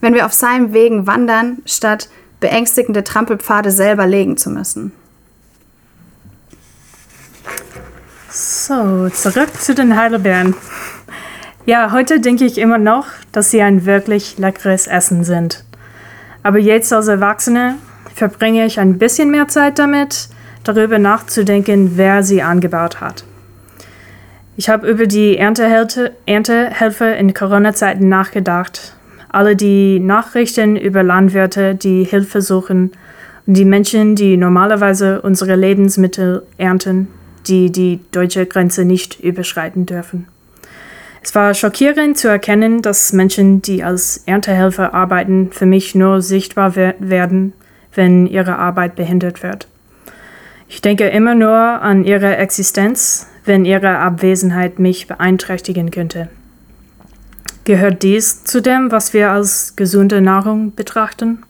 Wenn 0.00 0.14
wir 0.14 0.26
auf 0.26 0.32
seinem 0.32 0.72
Wegen 0.72 1.06
wandern, 1.06 1.58
statt 1.64 2.08
beängstigende 2.40 3.04
Trampelpfade 3.04 3.70
selber 3.70 4.06
legen 4.06 4.36
zu 4.36 4.50
müssen. 4.50 4.92
So, 8.30 9.08
zurück 9.08 9.54
zu 9.58 9.74
den 9.74 9.96
Heidelbeeren. 9.96 10.54
Ja, 11.66 11.92
heute 11.92 12.20
denke 12.20 12.44
ich 12.44 12.58
immer 12.58 12.78
noch, 12.78 13.06
dass 13.32 13.50
sie 13.50 13.62
ein 13.62 13.84
wirklich 13.84 14.38
leckeres 14.38 14.86
Essen 14.86 15.24
sind. 15.24 15.64
Aber 16.42 16.58
jetzt 16.58 16.92
als 16.92 17.08
Erwachsene 17.08 17.76
verbringe 18.14 18.64
ich 18.66 18.78
ein 18.78 18.98
bisschen 18.98 19.30
mehr 19.30 19.48
Zeit 19.48 19.78
damit, 19.78 20.28
darüber 20.64 20.98
nachzudenken, 20.98 21.92
wer 21.96 22.22
sie 22.22 22.42
angebaut 22.42 23.00
hat. 23.00 23.24
Ich 24.58 24.68
habe 24.68 24.90
über 24.90 25.06
die 25.06 25.38
Erntehelfer 25.38 27.16
in 27.16 27.32
Corona-Zeiten 27.32 28.08
nachgedacht. 28.08 28.92
Alle 29.28 29.54
die 29.54 30.00
Nachrichten 30.00 30.74
über 30.74 31.04
Landwirte, 31.04 31.76
die 31.76 32.02
Hilfe 32.02 32.42
suchen 32.42 32.90
und 33.46 33.56
die 33.56 33.64
Menschen, 33.64 34.16
die 34.16 34.36
normalerweise 34.36 35.22
unsere 35.22 35.54
Lebensmittel 35.54 36.42
ernten, 36.56 37.06
die 37.46 37.70
die 37.70 38.00
deutsche 38.10 38.46
Grenze 38.46 38.84
nicht 38.84 39.20
überschreiten 39.20 39.86
dürfen. 39.86 40.26
Es 41.22 41.36
war 41.36 41.54
schockierend 41.54 42.18
zu 42.18 42.26
erkennen, 42.26 42.82
dass 42.82 43.12
Menschen, 43.12 43.62
die 43.62 43.84
als 43.84 44.24
Erntehelfer 44.26 44.92
arbeiten, 44.92 45.50
für 45.52 45.66
mich 45.66 45.94
nur 45.94 46.20
sichtbar 46.20 46.74
werden, 46.74 47.52
wenn 47.94 48.26
ihre 48.26 48.56
Arbeit 48.56 48.96
behindert 48.96 49.44
wird. 49.44 49.68
Ich 50.68 50.82
denke 50.82 51.06
immer 51.06 51.36
nur 51.36 51.54
an 51.54 52.02
ihre 52.02 52.38
Existenz, 52.38 53.28
wenn 53.48 53.64
ihre 53.64 53.98
Abwesenheit 53.98 54.78
mich 54.78 55.08
beeinträchtigen 55.08 55.90
könnte. 55.90 56.28
Gehört 57.64 58.02
dies 58.02 58.44
zu 58.44 58.62
dem, 58.62 58.92
was 58.92 59.12
wir 59.12 59.30
als 59.30 59.74
gesunde 59.74 60.20
Nahrung 60.20 60.74
betrachten? 60.74 61.42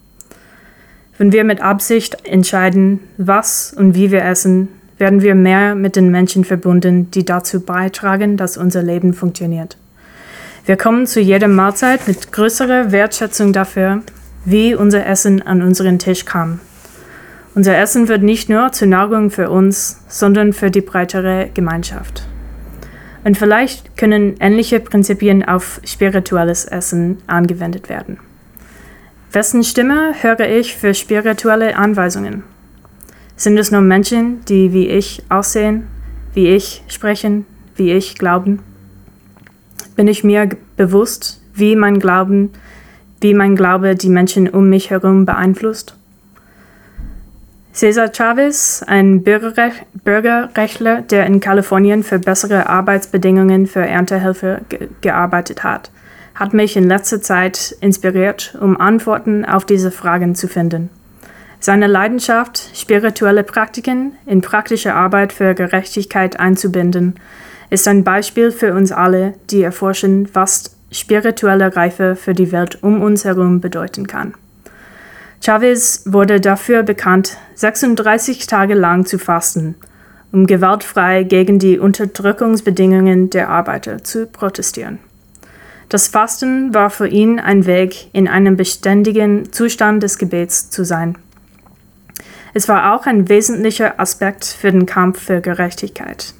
Wenn 1.19 1.33
wir 1.33 1.45
mit 1.45 1.61
Absicht 1.61 2.25
entscheiden, 2.25 3.01
was 3.19 3.75
und 3.77 3.95
wie 3.95 4.11
wir 4.11 4.25
essen, 4.25 4.69
werden 4.97 5.23
wir 5.23 5.35
mehr 5.35 5.75
mit 5.75 5.97
den 5.97 6.11
Menschen 6.11 6.45
verbunden, 6.45 7.11
die 7.11 7.25
dazu 7.25 7.61
beitragen, 7.61 8.37
dass 8.37 8.57
unser 8.57 8.83
Leben 8.83 9.13
funktioniert. 9.13 9.77
Wir 10.65 10.77
kommen 10.77 11.07
zu 11.07 11.21
jeder 11.21 11.49
Mahlzeit 11.49 12.07
mit 12.07 12.33
größerer 12.33 12.93
Wertschätzung 12.93 13.53
dafür, 13.53 14.03
wie 14.45 14.75
unser 14.75 15.07
Essen 15.07 15.43
an 15.43 15.63
unseren 15.63 15.99
Tisch 15.99 16.25
kam. 16.25 16.61
Unser 17.59 17.77
Essen 17.77 18.07
wird 18.07 18.23
nicht 18.23 18.49
nur 18.49 18.71
zur 18.71 18.87
Nahrung 18.87 19.31
für 19.31 19.51
uns, 19.51 20.01
sondern 20.07 20.53
für 20.53 20.71
die 20.71 20.81
breitere 20.81 21.51
Gemeinschaft. 21.53 22.23
Und 23.25 23.37
vielleicht 23.37 23.97
können 23.99 24.37
ähnliche 24.39 24.79
Prinzipien 24.79 25.43
auf 25.43 25.81
spirituelles 25.85 26.67
Essen 26.67 27.19
angewendet 27.27 27.89
werden. 27.89 28.21
Wessen 29.33 29.65
Stimme 29.65 30.15
höre 30.21 30.49
ich 30.49 30.77
für 30.77 30.95
spirituelle 30.95 31.77
Anweisungen? 31.77 32.45
Sind 33.35 33.59
es 33.59 33.73
nur 33.73 33.81
Menschen, 33.81 34.45
die 34.45 34.73
wie 34.73 34.87
ich 34.87 35.25
aussehen, 35.29 35.89
wie 36.35 36.47
ich 36.51 36.85
sprechen, 36.87 37.45
wie 37.75 37.91
ich 37.91 38.19
glauben? 38.19 38.61
Bin 39.97 40.07
ich 40.07 40.23
mir 40.23 40.49
bewusst, 40.77 41.43
wie 41.55 41.75
mein 41.75 41.99
Glauben, 41.99 42.51
wie 43.21 43.35
mein 43.35 43.57
Glaube 43.57 43.97
die 43.97 44.11
Menschen 44.11 44.49
um 44.49 44.69
mich 44.69 44.91
herum 44.91 45.27
beeinflusst? 45.27 45.98
Cesar 47.79 48.11
Chavez, 48.13 48.83
ein 48.89 49.23
Bürgerrech 49.23 49.87
Bürgerrechtler, 50.03 51.01
der 51.03 51.27
in 51.27 51.39
Kalifornien 51.39 52.03
für 52.03 52.19
bessere 52.19 52.69
Arbeitsbedingungen 52.69 53.69
für 53.69 53.87
Erntehelfer 53.87 54.63
ge 54.69 54.89
gearbeitet 55.01 55.63
hat, 55.63 55.93
hat 56.35 56.55
mich 56.55 56.77
in 56.77 56.89
letzter 56.89 57.23
Zeit 57.23 57.77
inspiriert, 57.81 58.59
um 58.61 58.81
Antworten 58.81 59.45
auf 59.45 59.65
diese 59.65 59.93
Fragen 59.93 60.35
zu 60.35 60.49
finden. 60.49 60.91
Seine 61.61 61.87
Leidenschaft, 61.87 62.69
spirituelle 62.75 63.45
Praktiken 63.45 64.17
in 64.27 64.41
praktische 64.41 64.95
Arbeit 64.95 65.33
für 65.33 65.55
Gerechtigkeit 65.55 66.41
einzubinden, 66.41 67.15
ist 67.71 67.87
ein 67.87 68.03
Beispiel 68.03 68.51
für 68.51 68.75
uns 68.75 68.91
alle, 68.91 69.35
die 69.51 69.63
erforschen, 69.63 70.29
was 70.33 70.77
spirituelle 70.91 71.77
Reife 71.77 72.17
für 72.17 72.33
die 72.33 72.51
Welt 72.51 72.83
um 72.83 73.01
uns 73.03 73.25
herum 73.25 73.61
bedeuten 73.61 74.09
kann. 74.09 74.35
Chavez 75.41 76.03
wurde 76.05 76.41
dafür 76.41 76.83
bekannt, 76.83 77.37
36 77.55 78.47
Tage 78.47 78.75
lang 78.75 79.07
zu 79.07 79.19
fasten, 79.19 79.77
um 80.33 80.47
gewaltfrei 80.47 81.23
gegen 81.23 81.59
die 81.59 81.79
Unterdrückungsbedingungen 81.79 83.31
der 83.31 83.49
Arbeiter 83.49 84.03
zu 84.03 84.27
protestieren. 84.27 84.99
Das 85.89 86.09
Fasten 86.09 86.75
war 86.75 86.91
für 86.91 87.09
ihn 87.09 87.41
ein 87.41 87.65
Weg, 87.65 88.11
in 88.13 88.29
einem 88.29 88.57
beständigen 88.57 89.53
Zustand 89.53 90.03
des 90.03 90.19
Gebets 90.19 90.69
zu 90.69 90.85
sein. 90.85 91.17
Es 92.53 92.69
war 92.69 92.95
auch 92.95 93.07
ein 93.07 93.29
wesentlicher 93.29 93.99
Aspekt 93.99 94.45
für 94.45 94.71
den 94.71 94.85
Kampf 94.85 95.23
für 95.23 95.41
Gerechtigkeit. 95.41 96.35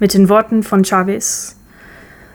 Mit 0.00 0.14
den 0.14 0.28
Worten 0.28 0.62
von 0.62 0.84
Chavez. 0.84 1.56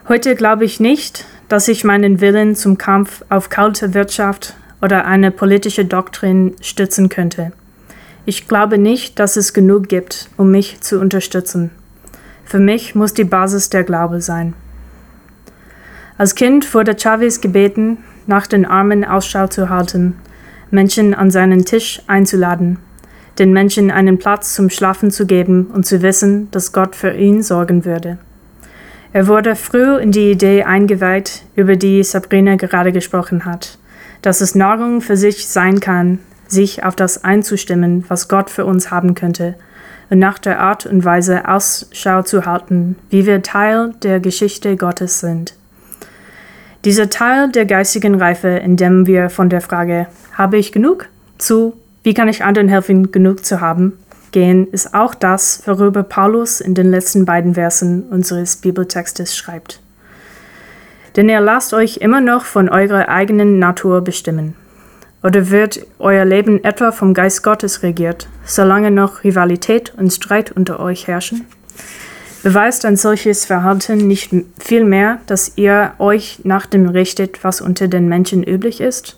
Heute 0.07 0.35
glaube 0.35 0.65
ich 0.65 0.79
nicht, 0.79 1.25
dass 1.49 1.67
ich 1.67 1.83
meinen 1.83 2.21
Willen 2.21 2.55
zum 2.55 2.77
Kampf 2.77 3.23
auf 3.29 3.49
kalte 3.49 3.93
Wirtschaft 3.93 4.55
oder 4.85 5.05
eine 5.05 5.31
politische 5.31 5.83
Doktrin 5.83 6.53
stützen 6.61 7.09
könnte. 7.09 7.51
Ich 8.25 8.47
glaube 8.47 8.77
nicht, 8.77 9.17
dass 9.17 9.35
es 9.35 9.51
genug 9.51 9.89
gibt, 9.89 10.29
um 10.37 10.51
mich 10.51 10.79
zu 10.81 10.99
unterstützen. 10.99 11.71
Für 12.43 12.59
mich 12.59 12.93
muss 12.93 13.15
die 13.15 13.23
Basis 13.23 13.71
der 13.71 13.83
Glaube 13.83 14.21
sein. 14.21 14.53
Als 16.19 16.35
Kind 16.35 16.71
wurde 16.75 16.95
Chavez 16.95 17.41
gebeten, 17.41 17.97
nach 18.27 18.45
den 18.45 18.63
Armen 18.63 19.03
Ausschau 19.03 19.47
zu 19.47 19.69
halten, 19.69 20.17
Menschen 20.69 21.15
an 21.15 21.31
seinen 21.31 21.65
Tisch 21.65 22.03
einzuladen, 22.05 22.77
den 23.39 23.53
Menschen 23.53 23.89
einen 23.89 24.19
Platz 24.19 24.53
zum 24.53 24.69
Schlafen 24.69 25.09
zu 25.09 25.25
geben 25.25 25.65
und 25.73 25.87
zu 25.87 26.03
wissen, 26.03 26.47
dass 26.51 26.73
Gott 26.73 26.95
für 26.95 27.11
ihn 27.11 27.41
sorgen 27.41 27.85
würde. 27.85 28.19
Er 29.13 29.27
wurde 29.27 29.55
früh 29.55 29.97
in 29.97 30.11
die 30.11 30.29
Idee 30.29 30.63
eingeweiht, 30.63 31.41
über 31.55 31.75
die 31.75 32.03
Sabrina 32.03 32.55
gerade 32.55 32.91
gesprochen 32.91 33.45
hat, 33.45 33.79
dass 34.25 34.41
es 34.41 34.55
Nahrung 34.55 35.01
für 35.01 35.17
sich 35.17 35.47
sein 35.47 35.79
kann, 35.79 36.17
sich 36.47 36.83
auf 36.83 36.95
das 36.95 37.23
einzustimmen, 37.23 38.05
was 38.07 38.27
Gott 38.27 38.49
für 38.49 38.65
uns 38.65 38.89
haben 38.89 39.13
könnte, 39.13 39.55
und 40.09 40.19
nach 40.19 40.39
der 40.39 40.59
Art 40.59 40.85
und 40.85 41.05
Weise 41.05 41.47
Ausschau 41.47 42.23
zu 42.23 42.45
halten, 42.45 42.95
wie 43.09 43.25
wir 43.25 43.43
Teil 43.43 43.93
der 44.01 44.19
Geschichte 44.19 44.77
Gottes 44.77 45.19
sind. 45.19 45.55
Dieser 46.85 47.09
Teil 47.09 47.51
der 47.51 47.65
geistigen 47.65 48.15
Reife, 48.15 48.47
in 48.47 48.77
dem 48.77 49.07
wir 49.07 49.29
von 49.29 49.49
der 49.49 49.61
Frage, 49.61 50.07
habe 50.33 50.57
ich 50.57 50.71
genug, 50.71 51.07
zu, 51.38 51.73
wie 52.03 52.13
kann 52.13 52.27
ich 52.27 52.43
anderen 52.43 52.69
helfen, 52.69 53.11
genug 53.11 53.45
zu 53.45 53.61
haben, 53.61 53.93
gehen, 54.31 54.67
ist 54.71 54.93
auch 54.93 55.15
das, 55.15 55.63
worüber 55.65 56.03
Paulus 56.03 56.61
in 56.61 56.73
den 56.73 56.89
letzten 56.89 57.25
beiden 57.25 57.53
Versen 57.53 58.03
unseres 58.03 58.57
Bibeltextes 58.57 59.35
schreibt. 59.35 59.81
Denn 61.15 61.30
ihr 61.30 61.39
lasst 61.39 61.73
euch 61.73 61.97
immer 61.97 62.21
noch 62.21 62.45
von 62.45 62.69
eurer 62.69 63.10
eigenen 63.10 63.60
Natur 63.60 64.01
bestimmen. 64.01 64.56
Oder 65.23 65.49
wird 65.49 65.86
euer 65.97 66.25
Leben 66.25 66.63
etwa 66.63 66.91
vom 66.91 67.13
Geist 67.13 67.41
Gottes 67.41 67.82
regiert, 67.82 68.28
solange 68.43 68.91
noch 68.91 69.23
Rivalität 69.23 69.93
und 69.97 70.13
Streit 70.13 70.51
unter 70.51 70.80
euch 70.80 71.08
herrschen? 71.08 71.45
Beweist 72.43 72.86
ein 72.86 72.95
solches 72.95 73.45
Verhalten 73.45 74.08
nicht 74.08 74.32
vielmehr, 74.60 75.17
dass 75.25 75.54
ihr 75.56 75.93
euch 75.97 76.41
nach 76.43 76.67
dem 76.67 76.88
richtet, 76.88 77.43
was 77.43 77.60
unter 77.60 77.88
den 77.88 78.08
Menschen 78.08 78.43
üblich 78.43 78.82
ist? 78.82 79.17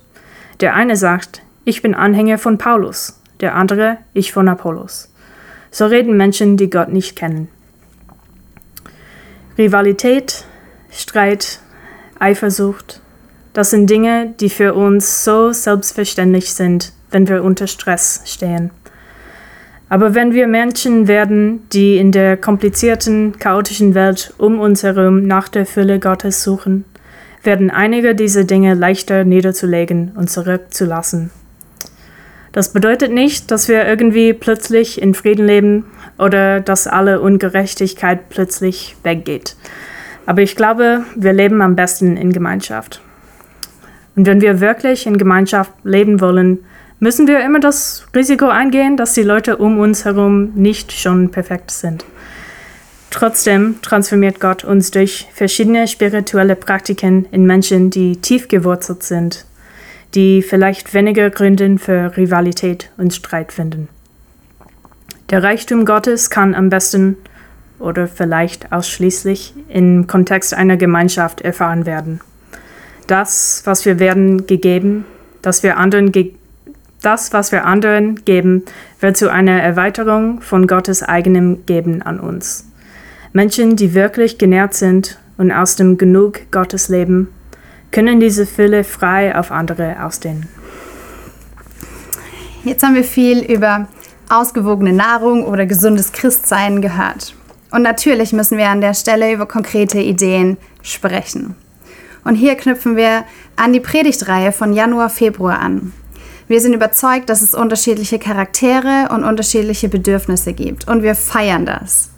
Der 0.61 0.75
eine 0.75 0.95
sagt, 0.95 1.41
ich 1.65 1.81
bin 1.81 1.93
Anhänger 1.93 2.37
von 2.37 2.57
Paulus, 2.57 3.19
der 3.41 3.55
andere 3.55 3.97
ich 4.13 4.31
von 4.31 4.47
Apollos. 4.47 5.11
So 5.71 5.87
reden 5.87 6.15
Menschen, 6.15 6.55
die 6.55 6.69
Gott 6.69 6.87
nicht 6.87 7.17
kennen. 7.17 7.49
Rivalität, 9.57 10.45
Streit, 10.89 11.59
Eifersucht, 12.19 13.01
das 13.53 13.71
sind 13.71 13.89
Dinge, 13.89 14.33
die 14.39 14.49
für 14.49 14.73
uns 14.73 15.23
so 15.23 15.51
selbstverständlich 15.51 16.53
sind, 16.53 16.93
wenn 17.09 17.27
wir 17.27 17.43
unter 17.43 17.67
Stress 17.67 18.21
stehen. 18.25 18.71
Aber 19.89 20.13
wenn 20.15 20.33
wir 20.33 20.47
Menschen 20.47 21.07
werden, 21.07 21.67
die 21.71 21.97
in 21.97 22.11
der 22.11 22.37
komplizierten, 22.37 23.39
chaotischen 23.39 23.95
Welt 23.95 24.33
um 24.37 24.59
uns 24.59 24.83
herum 24.83 25.25
nach 25.25 25.47
der 25.47 25.65
Fülle 25.65 25.99
Gottes 25.99 26.43
suchen, 26.43 26.83
werden 27.43 27.71
einige 27.71 28.13
dieser 28.13 28.43
Dinge 28.43 28.73
leichter 28.73 29.23
niederzulegen 29.23 30.11
und 30.15 30.29
zurückzulassen. 30.29 31.31
Das 32.51 32.73
bedeutet 32.73 33.11
nicht, 33.11 33.51
dass 33.51 33.67
wir 33.67 33.87
irgendwie 33.87 34.33
plötzlich 34.33 35.01
in 35.01 35.13
Frieden 35.13 35.45
leben 35.45 35.85
oder 36.17 36.59
dass 36.59 36.87
alle 36.87 37.21
Ungerechtigkeit 37.21 38.29
plötzlich 38.29 38.95
weggeht. 39.03 39.55
Aber 40.27 40.43
ich 40.43 40.55
glaube, 40.55 41.03
wir 41.15 41.33
leben 41.33 41.63
am 41.63 41.75
besten 41.75 42.15
in 42.17 42.31
Gemeinschaft. 42.31 43.01
Und 44.15 44.27
wenn 44.27 44.41
wir 44.41 44.59
wirklich 44.59 45.07
in 45.07 45.17
Gemeinschaft 45.17 45.71
leben 45.83 46.21
wollen, 46.21 46.59
müssen 46.99 47.27
wir 47.27 47.43
immer 47.43 47.59
das 47.59 48.05
Risiko 48.15 48.47
eingehen, 48.47 48.95
dass 48.95 49.15
die 49.15 49.23
Leute 49.23 49.57
um 49.57 49.79
uns 49.79 50.05
herum 50.05 50.51
nicht 50.53 50.91
schon 50.91 51.31
perfekt 51.31 51.71
sind. 51.71 52.05
Trotzdem 53.09 53.81
transformiert 53.81 54.39
Gott 54.39 54.63
uns 54.63 54.91
durch 54.91 55.27
verschiedene 55.33 55.87
spirituelle 55.87 56.55
Praktiken 56.55 57.25
in 57.31 57.47
Menschen, 57.47 57.89
die 57.89 58.17
tief 58.17 58.47
gewurzelt 58.47 59.01
sind 59.01 59.47
die 60.13 60.41
vielleicht 60.41 60.93
weniger 60.93 61.29
Gründe 61.29 61.77
für 61.77 62.15
Rivalität 62.15 62.91
und 62.97 63.13
Streit 63.13 63.51
finden. 63.51 63.89
Der 65.29 65.43
Reichtum 65.43 65.85
Gottes 65.85 66.29
kann 66.29 66.55
am 66.55 66.69
besten 66.69 67.17
oder 67.79 68.07
vielleicht 68.07 68.71
ausschließlich 68.71 69.53
im 69.69 70.07
Kontext 70.07 70.53
einer 70.53 70.77
Gemeinschaft 70.77 71.41
erfahren 71.41 71.85
werden. 71.85 72.21
Das, 73.07 73.61
was 73.65 73.85
wir 73.85 73.99
werden 73.99 74.47
gegeben, 74.47 75.05
das 75.41 75.63
wir 75.63 75.77
anderen 75.77 76.11
ge 76.11 76.33
das, 77.03 77.31
was 77.31 77.51
wir 77.51 77.65
anderen 77.65 78.25
geben, 78.25 78.63
wird 78.99 79.17
zu 79.17 79.31
einer 79.31 79.61
Erweiterung 79.61 80.41
von 80.41 80.65
Gottes 80.65 81.03
eigenem 81.03 81.63
Geben 81.67 82.01
an 82.01 82.19
uns. 82.19 82.67
Menschen, 83.33 83.75
die 83.75 83.93
wirklich 83.93 84.39
genährt 84.39 84.73
sind 84.73 85.19
und 85.37 85.51
aus 85.51 85.75
dem 85.75 85.99
Genug 85.99 86.51
Gottes 86.51 86.89
leben, 86.89 87.29
können 87.91 88.19
diese 88.19 88.47
Fülle 88.47 88.83
frei 88.83 89.37
auf 89.37 89.51
andere 89.51 90.03
ausdehnen. 90.03 90.47
Jetzt 92.63 92.83
haben 92.83 92.95
wir 92.95 93.03
viel 93.03 93.39
über 93.39 93.87
ausgewogene 94.27 94.91
Nahrung 94.91 95.45
oder 95.45 95.65
gesundes 95.65 96.11
Christsein 96.11 96.81
gehört. 96.81 97.33
Und 97.71 97.81
natürlich 97.81 98.33
müssen 98.33 98.57
wir 98.57 98.69
an 98.69 98.81
der 98.81 98.93
Stelle 98.93 99.33
über 99.33 99.45
konkrete 99.45 99.99
Ideen 99.99 100.57
sprechen. 100.81 101.55
Und 102.23 102.35
hier 102.35 102.55
knüpfen 102.55 102.95
wir 102.95 103.23
an 103.55 103.73
die 103.73 103.79
Predigtreihe 103.79 104.51
von 104.51 104.73
Januar, 104.73 105.09
Februar 105.09 105.59
an. 105.59 105.93
Wir 106.47 106.61
sind 106.61 106.73
überzeugt, 106.73 107.29
dass 107.29 107.41
es 107.41 107.53
unterschiedliche 107.53 108.19
Charaktere 108.19 109.09
und 109.13 109.23
unterschiedliche 109.23 109.89
Bedürfnisse 109.89 110.53
gibt. 110.53 110.87
Und 110.87 111.03
wir 111.03 111.15
feiern 111.15 111.65
das. 111.65 112.11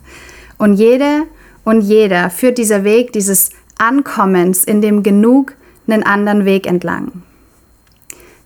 Und 0.57 0.73
jede 0.75 1.23
und 1.63 1.81
jeder 1.81 2.29
führt 2.29 2.57
dieser 2.57 2.83
Weg 2.83 3.13
dieses 3.13 3.49
Ankommens 3.77 4.63
in 4.63 4.81
dem 4.81 5.03
Genug 5.03 5.55
einen 5.87 6.03
anderen 6.03 6.45
Weg 6.45 6.67
entlang. 6.67 7.23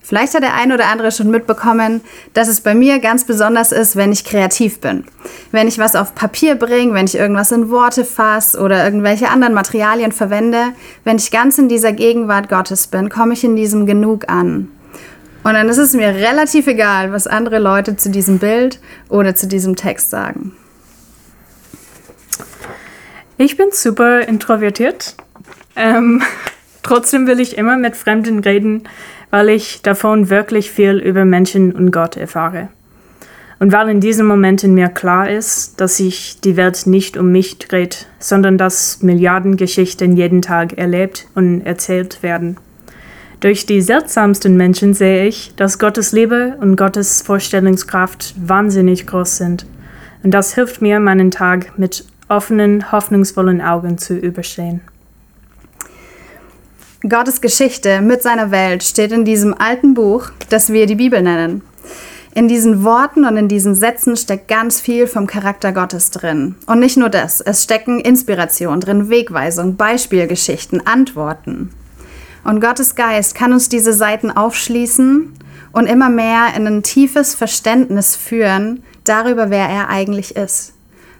Vielleicht 0.05 0.35
hat 0.35 0.43
der 0.43 0.53
ein 0.53 0.73
oder 0.73 0.87
andere 0.87 1.13
schon 1.13 1.31
mitbekommen, 1.31 2.01
dass 2.33 2.49
es 2.49 2.59
bei 2.59 2.75
mir 2.75 2.99
ganz 2.99 3.23
besonders 3.23 3.71
ist, 3.71 3.95
wenn 3.95 4.11
ich 4.11 4.25
kreativ 4.25 4.81
bin. 4.81 5.05
Wenn 5.51 5.69
ich 5.69 5.79
was 5.79 5.95
auf 5.95 6.13
Papier 6.13 6.55
bringe, 6.55 6.93
wenn 6.93 7.05
ich 7.05 7.15
irgendwas 7.15 7.53
in 7.53 7.69
Worte 7.69 8.03
fasse 8.03 8.59
oder 8.59 8.83
irgendwelche 8.83 9.29
anderen 9.29 9.53
Materialien 9.53 10.11
verwende, 10.11 10.73
wenn 11.05 11.15
ich 11.15 11.31
ganz 11.31 11.57
in 11.57 11.69
dieser 11.69 11.93
Gegenwart 11.93 12.49
Gottes 12.49 12.87
bin, 12.87 13.07
komme 13.07 13.33
ich 13.33 13.45
in 13.45 13.55
diesem 13.55 13.85
Genug 13.85 14.29
an. 14.29 14.69
Und 15.45 15.53
dann 15.53 15.69
ist 15.69 15.77
es 15.77 15.93
mir 15.93 16.09
relativ 16.09 16.67
egal, 16.67 17.13
was 17.13 17.25
andere 17.25 17.59
Leute 17.59 17.95
zu 17.95 18.09
diesem 18.09 18.39
Bild 18.39 18.81
oder 19.07 19.35
zu 19.35 19.47
diesem 19.47 19.77
Text 19.77 20.09
sagen. 20.09 20.53
Ich 23.37 23.55
bin 23.55 23.67
super 23.71 24.27
introvertiert. 24.27 25.15
Ähm, 25.77 26.21
Trotzdem 26.83 27.27
will 27.27 27.39
ich 27.39 27.57
immer 27.57 27.77
mit 27.77 27.95
Fremden 27.95 28.39
reden, 28.39 28.83
weil 29.33 29.49
ich 29.49 29.81
davon 29.81 30.29
wirklich 30.29 30.69
viel 30.69 30.99
über 30.99 31.25
Menschen 31.25 31.71
und 31.71 31.89
Gott 31.89 32.17
erfahre. 32.17 32.67
Und 33.57 33.71
weil 33.71 33.89
in 33.89 33.99
diesen 33.99 34.27
Momenten 34.27 34.75
mir 34.75 34.89
klar 34.89 35.27
ist, 35.27 35.81
dass 35.81 35.97
sich 35.97 36.39
die 36.41 36.55
Welt 36.55 36.85
nicht 36.85 37.17
um 37.17 37.31
mich 37.31 37.57
dreht, 37.57 38.05
sondern 38.19 38.59
dass 38.59 39.01
Milliarden 39.01 39.57
Geschichten 39.57 40.15
jeden 40.15 40.43
Tag 40.43 40.77
erlebt 40.77 41.25
und 41.33 41.61
erzählt 41.61 42.21
werden. 42.21 42.57
Durch 43.39 43.65
die 43.65 43.81
seltsamsten 43.81 44.55
Menschen 44.55 44.93
sehe 44.93 45.25
ich, 45.25 45.55
dass 45.55 45.79
Gottes 45.79 46.11
Liebe 46.11 46.55
und 46.61 46.75
Gottes 46.75 47.23
Vorstellungskraft 47.23 48.35
wahnsinnig 48.37 49.07
groß 49.07 49.37
sind. 49.37 49.65
Und 50.21 50.29
das 50.29 50.53
hilft 50.53 50.79
mir, 50.79 50.99
meinen 50.99 51.31
Tag 51.31 51.79
mit 51.79 52.05
offenen, 52.29 52.91
hoffnungsvollen 52.91 53.61
Augen 53.61 53.97
zu 53.97 54.15
überstehen. 54.15 54.81
Gottes 57.09 57.41
Geschichte 57.41 57.99
mit 57.99 58.23
seiner 58.23 58.49
Welt 58.49 58.81
steht 58.81 59.11
in 59.11 59.25
diesem 59.25 59.53
alten 59.53 59.93
Buch, 59.93 60.29
das 60.47 60.71
wir 60.71 60.85
die 60.85 60.95
Bibel 60.95 61.21
nennen. 61.21 61.61
In 62.33 62.47
diesen 62.47 62.85
Worten 62.85 63.25
und 63.25 63.35
in 63.35 63.49
diesen 63.49 63.75
Sätzen 63.75 64.15
steckt 64.15 64.47
ganz 64.47 64.79
viel 64.79 65.07
vom 65.07 65.27
Charakter 65.27 65.73
Gottes 65.73 66.11
drin. 66.11 66.55
Und 66.65 66.79
nicht 66.79 66.95
nur 66.95 67.09
das, 67.09 67.41
es 67.41 67.61
stecken 67.61 67.99
Inspiration 67.99 68.79
drin, 68.79 69.09
Wegweisung, 69.09 69.75
Beispielgeschichten, 69.75 70.87
Antworten. 70.87 71.71
Und 72.45 72.61
Gottes 72.61 72.95
Geist 72.95 73.35
kann 73.35 73.51
uns 73.51 73.67
diese 73.67 73.91
Seiten 73.91 74.31
aufschließen 74.31 75.33
und 75.73 75.87
immer 75.87 76.09
mehr 76.09 76.53
in 76.55 76.65
ein 76.67 76.83
tiefes 76.83 77.35
Verständnis 77.35 78.15
führen 78.15 78.81
darüber, 79.03 79.49
wer 79.49 79.67
er 79.67 79.89
eigentlich 79.89 80.37
ist. 80.37 80.71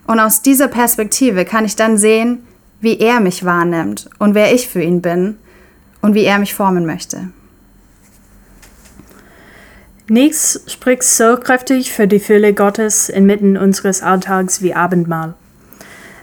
Und 0.07 0.21
aus 0.21 0.41
dieser 0.41 0.69
Perspektive 0.69 1.43
kann 1.43 1.65
ich 1.65 1.75
dann 1.75 1.97
sehen, 1.97 2.47
wie 2.79 2.99
er 2.99 3.19
mich 3.19 3.43
wahrnimmt 3.43 4.09
und 4.17 4.33
wer 4.33 4.53
ich 4.53 4.69
für 4.69 4.81
ihn 4.81 5.01
bin 5.01 5.39
und 6.03 6.13
wie 6.13 6.25
er 6.25 6.37
mich 6.37 6.53
formen 6.53 6.85
möchte. 6.85 7.29
Nichts 10.07 10.61
spricht 10.67 11.03
so 11.03 11.37
kräftig 11.37 11.93
für 11.93 12.07
die 12.07 12.19
Fülle 12.19 12.53
Gottes 12.53 13.09
inmitten 13.09 13.57
unseres 13.57 14.03
Alltags 14.03 14.61
wie 14.61 14.75
Abendmahl. 14.75 15.33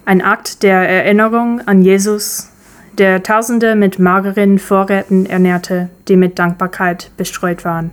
Ein 0.05 0.23
Akt 0.23 0.63
der 0.63 0.87
Erinnerung 0.89 1.63
an 1.67 1.83
Jesus, 1.83 2.51
der 2.99 3.23
Tausende 3.23 3.75
mit 3.75 3.99
mageren 3.99 4.59
Vorräten 4.59 5.25
ernährte, 5.25 5.89
die 6.09 6.17
mit 6.17 6.39
Dankbarkeit 6.39 7.11
bestreut 7.17 7.65
waren. 7.65 7.93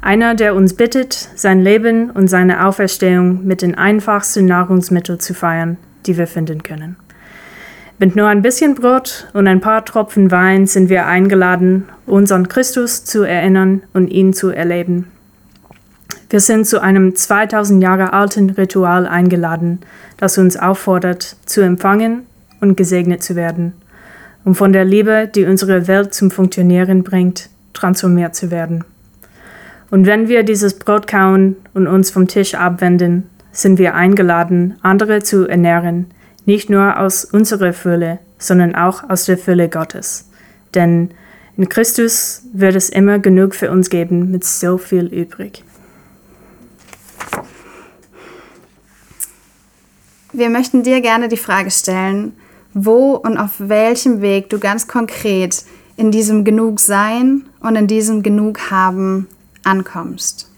Einer, 0.00 0.36
der 0.36 0.54
uns 0.54 0.74
bittet, 0.74 1.30
sein 1.34 1.60
Leben 1.60 2.10
und 2.10 2.28
seine 2.28 2.66
Auferstehung 2.66 3.44
mit 3.44 3.62
den 3.62 3.74
einfachsten 3.74 4.44
Nahrungsmitteln 4.44 5.18
zu 5.18 5.34
feiern, 5.34 5.76
die 6.06 6.16
wir 6.16 6.28
finden 6.28 6.62
können. 6.62 6.96
Mit 8.00 8.16
nur 8.16 8.26
ein 8.26 8.42
bisschen 8.42 8.74
Brot 8.74 9.28
und 9.34 9.46
ein 9.46 9.60
paar 9.60 9.84
Tropfen 9.84 10.32
Wein 10.32 10.66
sind 10.66 10.88
wir 10.88 11.06
eingeladen, 11.06 11.84
uns 12.06 12.32
an 12.32 12.48
Christus 12.48 13.04
zu 13.04 13.22
erinnern 13.22 13.82
und 13.92 14.08
ihn 14.08 14.32
zu 14.32 14.50
erleben. 14.50 15.12
Wir 16.28 16.40
sind 16.40 16.66
zu 16.66 16.82
einem 16.82 17.14
2000 17.14 17.80
Jahre 17.80 18.12
alten 18.12 18.50
Ritual 18.50 19.06
eingeladen, 19.06 19.78
das 20.16 20.38
uns 20.38 20.56
auffordert, 20.56 21.36
zu 21.46 21.60
empfangen 21.60 22.26
und 22.60 22.76
gesegnet 22.76 23.22
zu 23.22 23.36
werden, 23.36 23.74
um 24.44 24.56
von 24.56 24.72
der 24.72 24.84
Liebe, 24.84 25.30
die 25.32 25.44
unsere 25.44 25.86
Welt 25.86 26.14
zum 26.14 26.32
Funktionieren 26.32 27.04
bringt, 27.04 27.48
transformiert 27.74 28.34
zu 28.34 28.50
werden. 28.50 28.82
Und 29.92 30.06
wenn 30.06 30.26
wir 30.26 30.42
dieses 30.42 30.74
Brot 30.80 31.06
kauen 31.06 31.54
und 31.74 31.86
uns 31.86 32.10
vom 32.10 32.26
Tisch 32.26 32.56
abwenden, 32.56 33.30
sind 33.52 33.78
wir 33.78 33.94
eingeladen, 33.94 34.74
andere 34.82 35.22
zu 35.22 35.46
ernähren, 35.46 36.06
nicht 36.44 36.70
nur 36.70 36.98
aus 36.98 37.24
unserer 37.24 37.72
Fülle, 37.72 38.18
sondern 38.38 38.74
auch 38.74 39.08
aus 39.08 39.24
der 39.24 39.38
Fülle 39.38 39.68
Gottes. 39.68 40.28
Denn 40.74 41.10
in 41.56 41.68
Christus 41.68 42.42
wird 42.52 42.74
es 42.74 42.88
immer 42.88 43.18
genug 43.18 43.54
für 43.54 43.70
uns 43.70 43.90
geben 43.90 44.30
mit 44.30 44.44
so 44.44 44.76
viel 44.76 45.06
übrig. 45.06 45.62
Wir 50.32 50.50
möchten 50.50 50.82
dir 50.82 51.00
gerne 51.00 51.28
die 51.28 51.36
Frage 51.36 51.70
stellen, 51.70 52.32
wo 52.72 53.14
und 53.14 53.38
auf 53.38 53.52
welchem 53.58 54.20
Weg 54.20 54.50
du 54.50 54.58
ganz 54.58 54.88
konkret 54.88 55.64
in 55.96 56.10
diesem 56.10 56.44
Genugsein 56.44 57.44
und 57.60 57.76
in 57.76 57.86
diesem 57.86 58.24
Genughaben 58.24 59.28
ankommst. 59.62 60.50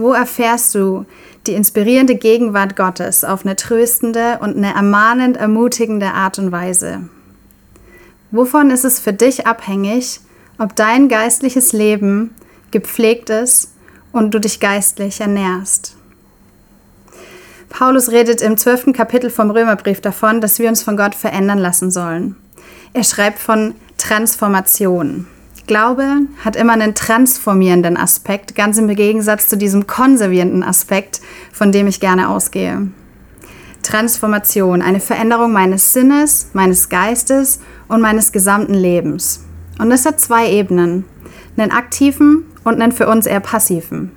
Wo 0.00 0.14
erfährst 0.14 0.74
du 0.74 1.04
die 1.46 1.52
inspirierende 1.52 2.14
Gegenwart 2.14 2.74
Gottes 2.74 3.22
auf 3.22 3.44
eine 3.44 3.54
tröstende 3.54 4.38
und 4.40 4.56
eine 4.56 4.74
ermahnend 4.74 5.36
ermutigende 5.36 6.06
Art 6.06 6.38
und 6.38 6.50
Weise? 6.50 7.02
Wovon 8.30 8.70
ist 8.70 8.86
es 8.86 8.98
für 8.98 9.12
dich 9.12 9.46
abhängig, 9.46 10.20
ob 10.56 10.74
dein 10.74 11.10
geistliches 11.10 11.74
Leben 11.74 12.34
gepflegt 12.70 13.28
ist 13.28 13.72
und 14.10 14.32
du 14.32 14.38
dich 14.38 14.58
geistlich 14.58 15.20
ernährst? 15.20 15.96
Paulus 17.68 18.10
redet 18.10 18.40
im 18.40 18.56
zwölften 18.56 18.94
Kapitel 18.94 19.28
vom 19.28 19.50
Römerbrief 19.50 20.00
davon, 20.00 20.40
dass 20.40 20.58
wir 20.58 20.70
uns 20.70 20.82
von 20.82 20.96
Gott 20.96 21.14
verändern 21.14 21.58
lassen 21.58 21.90
sollen. 21.90 22.36
Er 22.94 23.04
schreibt 23.04 23.38
von 23.38 23.74
Transformation. 23.98 25.26
Glaube 25.70 26.22
hat 26.44 26.56
immer 26.56 26.72
einen 26.72 26.96
transformierenden 26.96 27.96
Aspekt, 27.96 28.56
ganz 28.56 28.76
im 28.76 28.88
Gegensatz 28.88 29.46
zu 29.46 29.56
diesem 29.56 29.86
konservierenden 29.86 30.64
Aspekt, 30.64 31.20
von 31.52 31.70
dem 31.70 31.86
ich 31.86 32.00
gerne 32.00 32.28
ausgehe. 32.28 32.88
Transformation, 33.84 34.82
eine 34.82 34.98
Veränderung 34.98 35.52
meines 35.52 35.92
Sinnes, 35.92 36.50
meines 36.54 36.88
Geistes 36.88 37.60
und 37.86 38.00
meines 38.00 38.32
gesamten 38.32 38.74
Lebens. 38.74 39.44
Und 39.78 39.90
das 39.90 40.04
hat 40.06 40.18
zwei 40.20 40.50
Ebenen, 40.50 41.04
einen 41.56 41.70
aktiven 41.70 42.46
und 42.64 42.82
einen 42.82 42.90
für 42.90 43.06
uns 43.06 43.26
eher 43.26 43.38
passiven. 43.38 44.10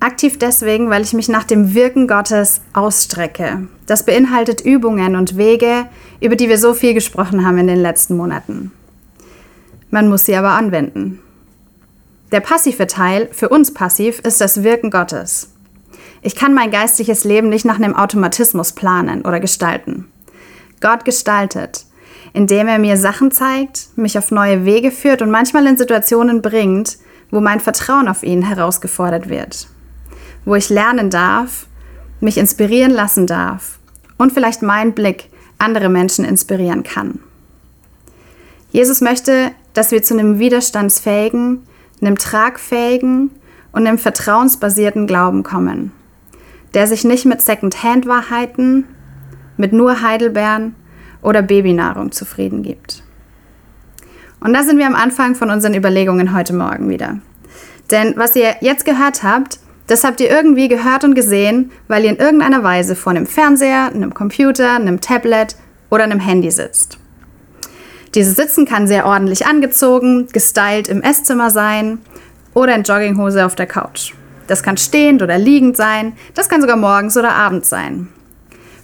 Aktiv 0.00 0.38
deswegen, 0.38 0.90
weil 0.90 1.00
ich 1.00 1.14
mich 1.14 1.30
nach 1.30 1.44
dem 1.44 1.72
Wirken 1.72 2.06
Gottes 2.06 2.60
ausstrecke. 2.74 3.68
Das 3.86 4.04
beinhaltet 4.04 4.60
Übungen 4.60 5.16
und 5.16 5.38
Wege, 5.38 5.86
über 6.20 6.36
die 6.36 6.50
wir 6.50 6.58
so 6.58 6.74
viel 6.74 6.92
gesprochen 6.92 7.46
haben 7.46 7.56
in 7.56 7.68
den 7.68 7.80
letzten 7.80 8.18
Monaten. 8.18 8.70
Man 9.92 10.08
muss 10.08 10.24
sie 10.24 10.34
aber 10.34 10.52
anwenden. 10.52 11.20
Der 12.32 12.40
passive 12.40 12.86
Teil, 12.86 13.28
für 13.30 13.50
uns 13.50 13.74
passiv, 13.74 14.20
ist 14.20 14.40
das 14.40 14.62
Wirken 14.62 14.90
Gottes. 14.90 15.50
Ich 16.22 16.34
kann 16.34 16.54
mein 16.54 16.70
geistliches 16.70 17.24
Leben 17.24 17.50
nicht 17.50 17.66
nach 17.66 17.76
einem 17.76 17.94
Automatismus 17.94 18.72
planen 18.72 19.20
oder 19.20 19.38
gestalten. 19.38 20.10
Gott 20.80 21.04
gestaltet, 21.04 21.84
indem 22.32 22.68
er 22.68 22.78
mir 22.78 22.96
Sachen 22.96 23.32
zeigt, 23.32 23.88
mich 23.96 24.16
auf 24.16 24.30
neue 24.30 24.64
Wege 24.64 24.92
führt 24.92 25.20
und 25.20 25.30
manchmal 25.30 25.66
in 25.66 25.76
Situationen 25.76 26.40
bringt, 26.40 26.96
wo 27.30 27.42
mein 27.42 27.60
Vertrauen 27.60 28.08
auf 28.08 28.22
ihn 28.22 28.40
herausgefordert 28.40 29.28
wird. 29.28 29.68
Wo 30.46 30.54
ich 30.54 30.70
lernen 30.70 31.10
darf, 31.10 31.66
mich 32.20 32.38
inspirieren 32.38 32.92
lassen 32.92 33.26
darf 33.26 33.78
und 34.16 34.32
vielleicht 34.32 34.62
mein 34.62 34.94
Blick 34.94 35.28
andere 35.58 35.90
Menschen 35.90 36.24
inspirieren 36.24 36.82
kann. 36.82 37.18
Jesus 38.70 39.02
möchte, 39.02 39.52
dass 39.74 39.90
wir 39.90 40.02
zu 40.02 40.14
einem 40.14 40.38
widerstandsfähigen, 40.38 41.62
einem 42.00 42.18
tragfähigen 42.18 43.30
und 43.72 43.86
einem 43.86 43.98
vertrauensbasierten 43.98 45.06
Glauben 45.06 45.42
kommen, 45.42 45.92
der 46.74 46.86
sich 46.86 47.04
nicht 47.04 47.24
mit 47.24 47.40
Second-Hand-Wahrheiten, 47.40 48.86
mit 49.56 49.72
nur 49.72 50.02
Heidelbeeren 50.02 50.74
oder 51.22 51.42
Babynahrung 51.42 52.12
zufrieden 52.12 52.62
gibt. 52.62 53.02
Und 54.40 54.52
da 54.54 54.64
sind 54.64 54.78
wir 54.78 54.86
am 54.86 54.96
Anfang 54.96 55.34
von 55.34 55.50
unseren 55.50 55.74
Überlegungen 55.74 56.34
heute 56.34 56.52
Morgen 56.52 56.88
wieder. 56.88 57.18
Denn 57.90 58.14
was 58.16 58.34
ihr 58.34 58.56
jetzt 58.60 58.84
gehört 58.84 59.22
habt, 59.22 59.60
das 59.86 60.04
habt 60.04 60.20
ihr 60.20 60.30
irgendwie 60.30 60.68
gehört 60.68 61.04
und 61.04 61.14
gesehen, 61.14 61.70
weil 61.88 62.04
ihr 62.04 62.10
in 62.10 62.16
irgendeiner 62.16 62.62
Weise 62.62 62.96
vor 62.96 63.10
einem 63.10 63.26
Fernseher, 63.26 63.90
einem 63.94 64.14
Computer, 64.14 64.74
einem 64.74 65.00
Tablet 65.00 65.56
oder 65.90 66.04
einem 66.04 66.20
Handy 66.20 66.50
sitzt. 66.50 66.98
Dieses 68.14 68.36
Sitzen 68.36 68.66
kann 68.66 68.86
sehr 68.86 69.06
ordentlich 69.06 69.46
angezogen, 69.46 70.28
gestylt 70.28 70.88
im 70.88 71.02
Esszimmer 71.02 71.50
sein 71.50 71.98
oder 72.52 72.74
in 72.74 72.82
Jogginghose 72.82 73.46
auf 73.46 73.54
der 73.54 73.66
Couch. 73.66 74.12
Das 74.48 74.62
kann 74.62 74.76
stehend 74.76 75.22
oder 75.22 75.38
liegend 75.38 75.78
sein, 75.78 76.12
das 76.34 76.50
kann 76.50 76.60
sogar 76.60 76.76
morgens 76.76 77.16
oder 77.16 77.32
abends 77.34 77.70
sein. 77.70 78.08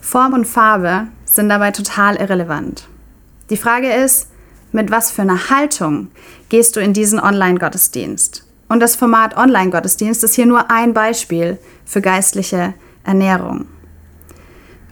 Form 0.00 0.32
und 0.32 0.46
Farbe 0.46 1.08
sind 1.26 1.50
dabei 1.50 1.72
total 1.72 2.16
irrelevant. 2.16 2.88
Die 3.50 3.58
Frage 3.58 3.92
ist, 3.92 4.28
mit 4.72 4.90
was 4.90 5.10
für 5.10 5.22
einer 5.22 5.50
Haltung 5.50 6.08
gehst 6.48 6.76
du 6.76 6.80
in 6.80 6.94
diesen 6.94 7.20
Online-Gottesdienst? 7.20 8.46
Und 8.70 8.80
das 8.80 8.96
Format 8.96 9.36
Online-Gottesdienst 9.36 10.24
ist 10.24 10.34
hier 10.34 10.46
nur 10.46 10.70
ein 10.70 10.94
Beispiel 10.94 11.58
für 11.84 12.00
geistliche 12.00 12.72
Ernährung 13.04 13.66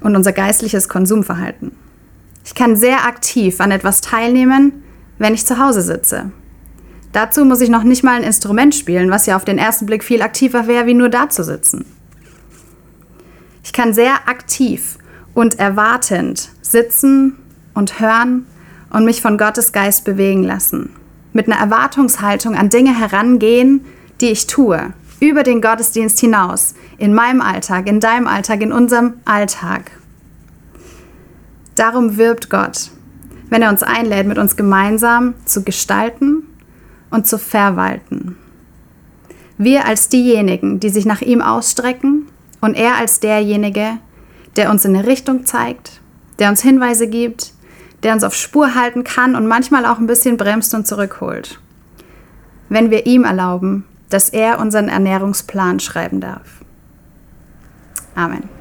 und 0.02 0.14
unser 0.14 0.32
geistliches 0.32 0.90
Konsumverhalten. 0.90 1.85
Ich 2.46 2.54
kann 2.54 2.76
sehr 2.76 3.04
aktiv 3.04 3.60
an 3.60 3.72
etwas 3.72 4.00
teilnehmen, 4.00 4.84
wenn 5.18 5.34
ich 5.34 5.44
zu 5.44 5.58
Hause 5.58 5.82
sitze. 5.82 6.30
Dazu 7.10 7.44
muss 7.44 7.60
ich 7.60 7.70
noch 7.70 7.82
nicht 7.82 8.04
mal 8.04 8.14
ein 8.14 8.22
Instrument 8.22 8.72
spielen, 8.72 9.10
was 9.10 9.26
ja 9.26 9.34
auf 9.34 9.44
den 9.44 9.58
ersten 9.58 9.84
Blick 9.84 10.04
viel 10.04 10.22
aktiver 10.22 10.68
wäre, 10.68 10.86
wie 10.86 10.94
nur 10.94 11.08
da 11.08 11.28
zu 11.28 11.42
sitzen. 11.42 11.84
Ich 13.64 13.72
kann 13.72 13.92
sehr 13.92 14.28
aktiv 14.28 14.96
und 15.34 15.58
erwartend 15.58 16.50
sitzen 16.62 17.36
und 17.74 17.98
hören 17.98 18.46
und 18.90 19.04
mich 19.04 19.20
von 19.20 19.38
Gottes 19.38 19.72
Geist 19.72 20.04
bewegen 20.04 20.44
lassen. 20.44 20.90
Mit 21.32 21.50
einer 21.50 21.60
Erwartungshaltung 21.60 22.54
an 22.54 22.70
Dinge 22.70 22.96
herangehen, 22.96 23.84
die 24.20 24.28
ich 24.28 24.46
tue, 24.46 24.92
über 25.18 25.42
den 25.42 25.60
Gottesdienst 25.60 26.20
hinaus, 26.20 26.74
in 26.96 27.12
meinem 27.12 27.40
Alltag, 27.40 27.88
in 27.88 27.98
deinem 27.98 28.28
Alltag, 28.28 28.60
in 28.60 28.70
unserem 28.70 29.14
Alltag. 29.24 29.90
Darum 31.76 32.16
wirbt 32.16 32.50
Gott, 32.50 32.90
wenn 33.50 33.62
er 33.62 33.70
uns 33.70 33.82
einlädt, 33.82 34.26
mit 34.26 34.38
uns 34.38 34.56
gemeinsam 34.56 35.34
zu 35.44 35.62
gestalten 35.62 36.42
und 37.10 37.26
zu 37.26 37.38
verwalten. 37.38 38.36
Wir 39.58 39.86
als 39.86 40.08
diejenigen, 40.08 40.80
die 40.80 40.90
sich 40.90 41.06
nach 41.06 41.20
ihm 41.20 41.40
ausstrecken 41.40 42.26
und 42.60 42.74
er 42.74 42.96
als 42.96 43.20
derjenige, 43.20 43.98
der 44.56 44.70
uns 44.70 44.84
in 44.84 44.96
eine 44.96 45.06
Richtung 45.06 45.46
zeigt, 45.46 46.00
der 46.38 46.48
uns 46.48 46.62
Hinweise 46.62 47.08
gibt, 47.08 47.52
der 48.02 48.14
uns 48.14 48.24
auf 48.24 48.34
Spur 48.34 48.74
halten 48.74 49.04
kann 49.04 49.34
und 49.34 49.46
manchmal 49.46 49.86
auch 49.86 49.98
ein 49.98 50.06
bisschen 50.06 50.36
bremst 50.36 50.74
und 50.74 50.86
zurückholt. 50.86 51.60
Wenn 52.68 52.90
wir 52.90 53.06
ihm 53.06 53.24
erlauben, 53.24 53.84
dass 54.08 54.30
er 54.30 54.58
unseren 54.60 54.88
Ernährungsplan 54.88 55.80
schreiben 55.80 56.20
darf. 56.20 56.62
Amen. 58.14 58.55